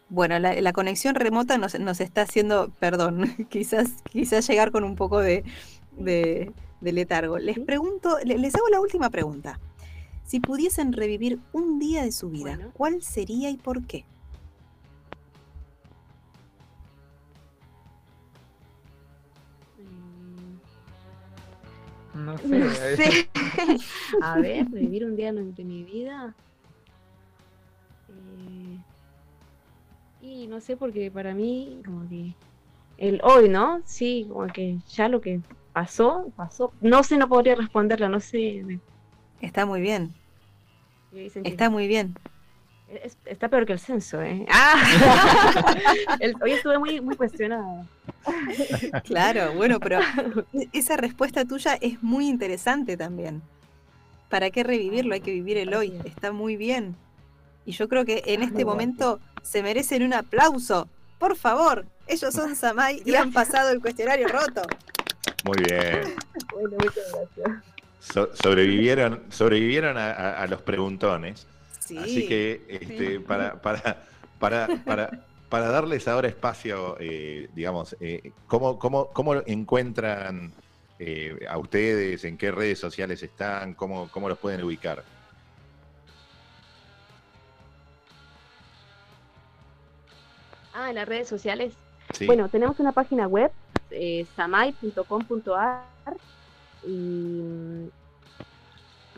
Bueno, 0.09 0.37
la, 0.37 0.53
la 0.61 0.73
conexión 0.73 1.15
remota 1.15 1.57
nos, 1.57 1.79
nos 1.79 1.99
está 1.99 2.21
haciendo, 2.21 2.69
perdón, 2.79 3.23
quizás, 3.49 3.89
quizás 4.11 4.47
llegar 4.47 4.71
con 4.71 4.83
un 4.83 4.95
poco 4.95 5.19
de, 5.19 5.43
de, 5.97 6.51
de 6.81 6.91
letargo. 6.91 7.39
Les 7.39 7.59
pregunto, 7.59 8.17
le- 8.23 8.37
les 8.37 8.53
hago 8.55 8.67
la 8.69 8.79
última 8.79 9.09
pregunta. 9.09 9.59
Si 10.23 10.39
pudiesen 10.39 10.93
revivir 10.93 11.39
un 11.51 11.79
día 11.79 12.03
de 12.03 12.11
su 12.11 12.29
vida. 12.29 12.57
¿cuál 12.73 13.01
sería 13.01 13.49
y 13.49 13.57
por 13.57 13.85
qué? 13.85 14.05
No 22.13 22.37
sé. 22.37 22.47
No 22.47 22.69
sé. 22.69 23.29
A 24.21 24.39
ver, 24.39 24.65
vivir 24.65 25.05
un 25.05 25.15
día 25.15 25.33
de 25.33 25.63
mi 25.63 25.83
vida. 25.83 26.35
Eh, 28.09 28.77
y 30.21 30.47
no 30.47 30.61
sé, 30.61 30.77
porque 30.77 31.09
para 31.11 31.33
mí, 31.33 31.81
como 31.85 32.07
que 32.07 32.33
el 32.97 33.19
hoy, 33.23 33.49
¿no? 33.49 33.81
Sí, 33.85 34.25
como 34.29 34.47
que 34.47 34.77
ya 34.89 35.09
lo 35.09 35.21
que 35.21 35.41
pasó, 35.73 36.31
pasó. 36.35 36.71
No 36.81 37.03
sé, 37.03 37.17
no 37.17 37.27
podría 37.27 37.55
responderla, 37.55 38.09
no 38.09 38.19
sé. 38.19 38.63
Está 39.41 39.65
muy 39.65 39.81
bien, 39.81 40.13
está 41.43 41.69
muy 41.69 41.87
bien. 41.87 42.15
Es- 43.03 43.17
está 43.25 43.47
peor 43.49 43.65
que 43.65 43.73
el 43.73 43.79
censo, 43.79 44.21
¿eh? 44.21 44.45
¡Ah! 44.51 45.75
El- 46.19 46.35
hoy 46.41 46.51
estuve 46.53 46.77
muy, 46.79 47.01
muy 47.01 47.15
cuestionada. 47.15 47.85
Claro, 49.05 49.53
bueno, 49.53 49.79
pero 49.79 49.99
e- 50.53 50.69
esa 50.73 50.97
respuesta 50.97 51.45
tuya 51.45 51.77
es 51.81 52.01
muy 52.03 52.27
interesante 52.27 52.97
también. 52.97 53.41
¿Para 54.29 54.49
qué 54.49 54.63
revivirlo? 54.63 55.13
Hay 55.13 55.21
que 55.21 55.31
vivir 55.31 55.57
el 55.57 55.73
hoy. 55.73 55.93
Está 56.05 56.31
muy 56.31 56.55
bien. 56.57 56.95
Y 57.65 57.71
yo 57.73 57.87
creo 57.87 58.03
que 58.05 58.23
en 58.25 58.41
Ah, 58.41 58.45
este 58.45 58.65
momento 58.65 59.19
se 59.43 59.61
merecen 59.63 60.03
un 60.03 60.13
aplauso. 60.13 60.87
Por 61.19 61.35
favor, 61.37 61.85
ellos 62.07 62.33
son 62.33 62.55
Samay 62.55 63.01
y 63.05 63.15
han 63.15 63.31
pasado 63.31 63.69
el 63.71 63.79
cuestionario 63.79 64.27
roto. 64.27 64.61
Muy 65.45 65.57
bien. 65.67 66.15
Bueno, 66.53 66.69
muchas 66.79 67.11
gracias. 67.11 67.63
So- 67.99 68.29
sobrevivieron 68.35 69.21
sobrevivieron 69.29 69.97
a, 69.97 70.11
a- 70.11 70.41
a 70.43 70.47
los 70.47 70.61
preguntones. 70.61 71.47
Sí. 71.93 71.99
Así 71.99 72.27
que 72.27 72.65
este, 72.67 73.19
para, 73.19 73.61
para, 73.61 74.03
para, 74.39 74.67
para, 74.83 75.25
para 75.49 75.67
darles 75.67 76.07
ahora 76.07 76.27
espacio, 76.27 76.97
eh, 76.99 77.47
digamos, 77.53 77.95
eh, 77.99 78.31
¿cómo, 78.47 78.79
cómo, 78.79 79.09
cómo 79.09 79.35
encuentran 79.45 80.51
eh, 80.97 81.37
a 81.47 81.59
ustedes? 81.59 82.23
¿En 82.23 82.37
qué 82.37 82.51
redes 82.51 82.79
sociales 82.79 83.21
están? 83.21 83.75
¿Cómo, 83.75 84.09
cómo 84.11 84.29
los 84.29 84.39
pueden 84.39 84.63
ubicar? 84.63 85.03
Ah, 90.73 90.89
en 90.89 90.95
las 90.95 91.07
redes 91.07 91.27
sociales. 91.27 91.73
¿Sí? 92.13 92.25
Bueno, 92.25 92.49
tenemos 92.49 92.79
una 92.79 92.91
página 92.91 93.27
web, 93.27 93.51
samay.com.ar 94.35 95.83
y 96.85 97.89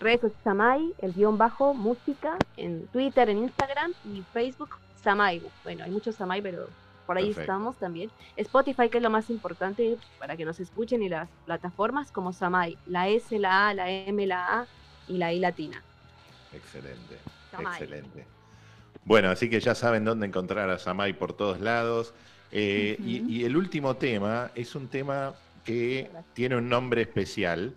redes 0.06 0.22
sociales 0.22 0.44
Samay, 0.44 0.94
el 1.00 1.14
guion 1.14 1.38
bajo, 1.38 1.74
música, 1.74 2.38
en 2.58 2.86
Twitter, 2.88 3.30
en 3.30 3.40
Instagram 3.40 3.92
y 4.06 4.22
Facebook, 4.32 4.78
Samay. 5.04 5.42
Bueno, 5.64 5.84
hay 5.84 5.90
muchos 5.90 6.16
Samay, 6.16 6.42
pero 6.42 6.68
por 7.08 7.18
ahí 7.18 7.26
Perfecto. 7.26 7.42
estamos 7.42 7.76
también. 7.78 8.12
Spotify, 8.38 8.90
que 8.90 8.98
es 8.98 9.04
lo 9.04 9.10
más 9.10 9.30
importante 9.32 9.98
para 10.20 10.38
que 10.38 10.46
nos 10.46 10.60
escuchen, 10.60 11.02
y 11.02 11.10
las 11.10 11.28
plataformas 11.46 12.12
como 12.12 12.34
Samay, 12.34 12.78
la 12.86 13.08
S, 13.10 13.38
la 13.40 13.70
A, 13.70 13.74
la 13.74 13.90
M, 13.90 14.26
la 14.28 14.60
A 14.60 14.68
y 15.08 15.18
la 15.18 15.34
I 15.34 15.40
latina. 15.40 15.82
Excelente. 16.54 17.18
Excelente. 17.60 18.26
Bueno, 19.04 19.30
así 19.30 19.50
que 19.50 19.60
ya 19.60 19.74
saben 19.74 20.06
dónde 20.06 20.28
encontrar 20.28 20.70
a 20.70 20.78
Samay 20.78 21.14
por 21.14 21.34
todos 21.34 21.60
lados. 21.62 22.14
Eh, 22.52 22.96
y, 23.00 23.44
el 23.44 23.58
último 23.58 23.98
tema 23.98 24.52
es 24.54 24.76
un 24.76 24.88
tema 24.88 25.34
que 25.64 26.12
tiene 26.34 26.56
un 26.56 26.70
nombre 26.70 27.02
especial, 27.02 27.76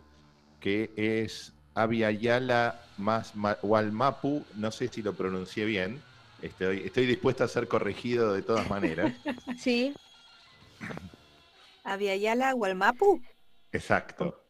que 0.60 0.92
es 0.96 1.54
Aviala 1.82 2.80
más 2.98 3.34
Ma- 3.36 3.58
Walmapu. 3.62 4.42
No 4.56 4.70
sé 4.70 4.88
si 4.88 5.02
lo 5.02 5.14
pronuncié 5.14 5.64
bien. 5.64 6.00
Estoy, 6.42 6.82
estoy 6.84 7.06
dispuesto 7.06 7.44
a 7.44 7.48
ser 7.48 7.66
corregido 7.68 8.32
de 8.32 8.42
todas 8.42 8.68
maneras. 8.70 9.12
Sí, 9.58 9.92
Aviala 11.84 12.52
Gualmapu. 12.52 13.20
Exacto. 13.72 14.40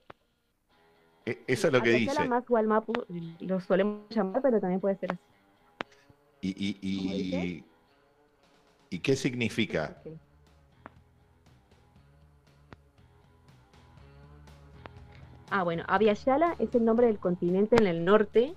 E- 1.25 1.39
Eso 1.47 1.69
es 1.69 1.73
lo 1.73 1.83
que 1.83 1.91
Aviala 1.91 2.13
dice. 2.13 2.29
más 2.29 2.45
Gualmapu, 2.47 2.93
lo 3.41 3.61
solemos 3.61 4.09
llamar, 4.11 4.43
pero 4.43 4.61
también 4.61 4.81
puede 4.81 4.97
ser 4.97 5.13
así. 5.13 5.23
Y, 6.41 6.49
y- 6.51 6.79
y-. 6.83 7.65
¿y 8.91 8.99
qué 9.01 9.17
significa? 9.17 9.97
Ah, 15.51 15.63
bueno, 15.63 15.85
Aviala 15.87 16.55
es 16.59 16.75
el 16.75 16.85
nombre 16.85 17.07
del 17.07 17.19
continente 17.19 17.77
en 17.77 17.87
el 17.87 18.05
norte, 18.05 18.55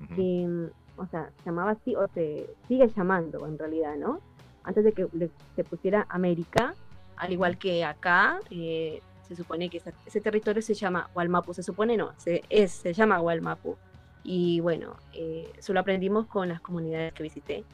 Ujú. 0.00 0.14
que, 0.14 0.46
mm, 0.46 1.00
o 1.00 1.06
sea, 1.06 1.30
se 1.38 1.44
llamaba 1.46 1.72
así, 1.72 1.96
o 1.96 2.06
se 2.08 2.48
sigue 2.68 2.88
llamando 2.96 3.46
en 3.46 3.58
realidad, 3.58 3.96
¿no? 3.96 4.20
Antes 4.64 4.84
de 4.84 4.92
que 4.92 5.06
le- 5.12 5.30
se 5.56 5.64
pusiera 5.64 6.06
América, 6.08 6.74
al 7.16 7.32
igual 7.32 7.58
que 7.58 7.84
acá, 7.84 8.38
eh, 8.50 9.02
se 9.26 9.34
supone 9.36 9.68
que 9.68 9.78
esa- 9.78 9.92
ese 10.06 10.20
territorio 10.20 10.62
se 10.62 10.74
llama 10.74 11.08
Gualmapu, 11.12 11.52
se 11.54 11.62
supone 11.62 11.96
no, 11.96 12.12
se, 12.16 12.42
es, 12.48 12.72
se 12.72 12.92
llama 12.92 13.18
Gualmapu. 13.18 13.76
Y 14.22 14.60
bueno, 14.60 14.96
eh, 15.14 15.50
eso 15.58 15.72
lo 15.72 15.80
aprendimos 15.80 16.26
con 16.26 16.48
las 16.48 16.60
comunidades 16.60 17.12
que 17.14 17.22
visité. 17.22 17.64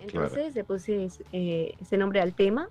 Entonces 0.00 0.54
le 0.54 0.64
puse 0.64 1.08
eh, 1.32 1.74
ese 1.80 1.96
nombre 1.96 2.20
al 2.20 2.34
tema 2.34 2.68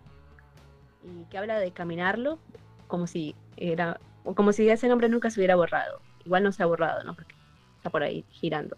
y 1.04 1.26
que 1.26 1.38
habla 1.38 1.60
de 1.60 1.72
caminarlo 1.72 2.40
como 2.88 3.06
si 3.08 3.36
era 3.58 4.00
como 4.36 4.52
si 4.54 4.70
ese 4.70 4.88
nombre 4.88 5.10
nunca 5.10 5.30
se 5.30 5.40
hubiera 5.40 5.56
borrado. 5.56 6.02
Igual 6.26 6.44
no 6.44 6.52
se 6.52 6.64
ha 6.64 6.66
borrado, 6.66 7.04
¿no? 7.04 7.16
Porque 7.16 7.34
está 7.78 7.90
por 7.90 8.04
ahí 8.04 8.26
girando. 8.32 8.78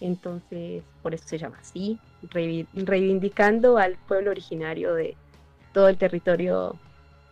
Entonces, 0.00 0.82
por 1.02 1.14
eso 1.14 1.24
se 1.26 1.38
llama 1.38 1.58
así, 1.60 1.98
reivi- 2.30 2.66
reivindicando 2.74 3.78
al 3.78 3.96
pueblo 4.08 4.30
originario 4.30 4.94
de 4.94 5.16
todo 5.72 5.88
el 5.88 5.96
territorio 5.96 6.76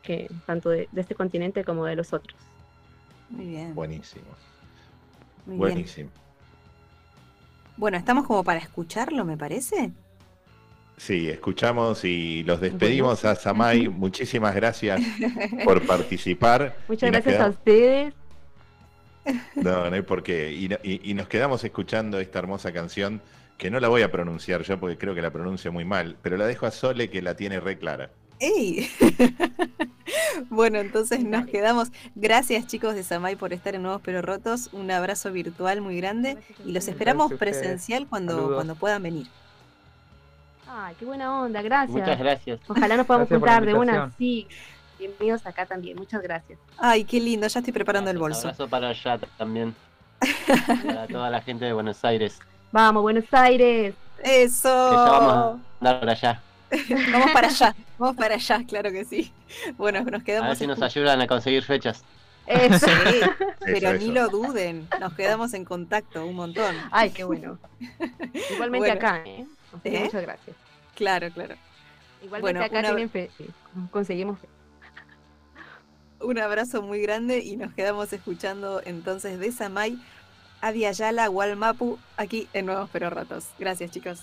que 0.03 0.31
tanto 0.47 0.71
de, 0.71 0.89
de 0.93 1.01
este 1.01 1.15
continente 1.15 1.65
como 1.65 1.85
de 1.85 1.97
los 1.97 2.13
otros. 2.13 2.39
Muy 3.29 3.47
bien. 3.47 3.75
Buenísimo. 3.75 4.25
muy 5.47 5.57
bien. 5.57 5.59
Buenísimo. 5.75 6.11
Bueno, 7.77 7.97
estamos 7.97 8.27
como 8.27 8.45
para 8.45 8.61
escucharlo, 8.61 9.25
me 9.25 9.37
parece. 9.37 9.91
Sí, 11.01 11.31
escuchamos 11.31 12.05
y 12.05 12.43
los 12.43 12.61
despedimos 12.61 13.25
a 13.25 13.35
Samay. 13.35 13.89
Muchísimas 13.89 14.55
gracias 14.55 15.01
por 15.65 15.81
participar. 15.87 16.77
Muchas 16.89 17.11
gracias 17.11 17.41
a 17.41 17.49
ustedes. 17.49 18.13
No, 19.55 19.89
no 19.89 19.97
hay 19.97 20.03
por 20.03 20.23
qué. 20.23 20.53
Y, 20.53 20.69
no- 20.69 20.77
y- 20.83 21.11
y 21.11 21.15
nos 21.15 21.27
quedamos 21.27 21.65
escuchando 21.65 22.21
esta 22.21 22.39
hermosa 22.41 22.71
canción 22.73 23.23
que 23.57 23.71
no 23.71 23.81
la 23.81 23.89
voy 23.89 24.03
a 24.03 24.13
pronunciar 24.13 24.63
yo 24.63 24.79
porque 24.79 24.99
creo 24.99 25.15
que 25.15 25.23
la 25.23 25.31
pronuncio 25.31 25.73
muy 25.73 25.87
mal, 25.87 26.17
pero 26.21 26.37
la 26.37 26.47
dejo 26.47 26.67
a 26.67 26.71
Sole 26.71 27.09
que 27.09 27.23
la 27.23 27.35
tiene 27.35 27.61
re 27.61 27.79
clara. 27.79 28.11
¡Ey! 28.39 28.87
bueno, 30.51 30.81
entonces 30.81 31.25
nos 31.25 31.47
quedamos. 31.47 31.89
Gracias 32.15 32.67
chicos 32.67 32.95
de 32.95 33.05
Samay 33.05 33.37
por 33.37 33.55
estar 33.55 33.75
en 33.75 33.83
Nuevos 33.83 34.03
Pero 34.05 34.21
Rotos. 34.21 34.69
Un 34.73 34.91
abrazo 34.91 35.33
virtual 35.33 35.81
muy 35.81 35.97
grande. 35.97 36.37
Y 36.67 36.73
los 36.73 36.89
esperamos 36.89 37.33
presencial 37.35 38.07
cuando, 38.07 38.55
cuando 38.55 38.75
puedan 38.75 39.03
venir. 39.03 39.27
Ay, 40.73 40.95
qué 40.99 41.05
buena 41.05 41.41
onda, 41.41 41.63
gracias. 41.63 41.99
Muchas 41.99 42.19
gracias. 42.19 42.61
Ojalá 42.69 42.97
nos 42.97 43.05
podamos 43.07 43.29
Gracias 43.29 43.41
juntar 43.41 43.67
de 43.67 43.75
una, 43.75 44.13
sí. 44.17 44.47
Bienvenidos 45.01 45.45
acá 45.45 45.67
también, 45.67 45.97
muchas 45.97 46.23
gracias. 46.23 46.61
Ay, 46.79 47.03
qué 47.05 47.19
lindo. 47.19 47.49
Ya 47.49 47.59
estoy 47.59 47.73
preparando 47.73 48.09
el 48.11 48.19
bolso. 48.19 48.43
Abrazo 48.49 48.69
para 48.69 48.91
allá 48.91 49.19
también. 49.37 49.75
para 50.87 51.07
toda 51.09 51.29
la 51.29 51.41
gente 51.41 51.65
de 51.65 51.73
Buenos 51.73 52.05
Aires. 52.05 52.39
Vamos, 52.71 53.03
Buenos 53.03 53.25
Aires. 53.33 53.95
Eso. 54.23 54.91
Que 54.91 54.97
ya 54.97 55.11
vamos 55.11 55.33
a 55.33 55.59
andar 55.81 56.01
por 56.01 56.11
allá. 56.11 56.41
Vamos 57.13 57.31
para 57.33 57.49
allá. 57.49 57.75
Vamos 57.99 58.17
para 58.17 58.35
allá, 58.37 58.65
claro 58.69 58.93
que 58.93 59.05
sí. 59.05 59.33
Bueno, 59.77 60.05
nos 60.05 60.21
A 60.21 60.25
quedamos. 60.25 60.49
ver 60.51 60.57
si 60.57 60.67
nos 60.69 60.81
ayudan 60.83 61.21
a 61.21 61.27
conseguir 61.27 61.65
fechas. 61.65 62.05
Eso. 62.47 62.87
Sí, 62.87 63.21
pero 63.61 63.89
Eso, 63.89 63.99
ni 63.99 64.05
eso. 64.05 64.13
lo 64.13 64.29
duden. 64.29 64.87
Nos 65.01 65.15
quedamos 65.15 65.53
en 65.55 65.65
contacto 65.65 66.25
un 66.25 66.37
montón. 66.37 66.77
Ay, 66.93 67.11
qué 67.11 67.25
bueno. 67.25 67.59
Igualmente 68.53 68.79
Bueno. 68.79 68.95
acá, 68.95 69.23
¿eh? 69.27 69.47
Así 69.79 69.91
que. 69.91 70.01
Muchas 70.01 70.23
gracias. 70.23 70.57
Claro, 70.95 71.31
claro. 71.31 71.55
Igualmente 72.23 72.41
Bueno, 72.41 72.61
acá 72.65 72.79
una- 72.81 72.89
tienen 73.09 73.09
Conseguimos 73.91 74.39
fe. 74.39 74.49
Un 76.21 76.39
abrazo 76.39 76.83
muy 76.83 77.01
grande 77.01 77.39
y 77.39 77.57
nos 77.57 77.73
quedamos 77.73 78.13
escuchando 78.13 78.83
entonces 78.85 79.39
de 79.39 79.53
Samay 79.53 79.99
a 80.61 80.71
Diayala 80.73 81.27
Gualmapu 81.29 81.99
aquí 82.19 82.47
en 82.53 82.67
Nuevos 82.67 82.91
Pero 82.93 83.09
Ratos. 83.09 83.47
Gracias, 83.59 83.91
chicos. 83.91 84.23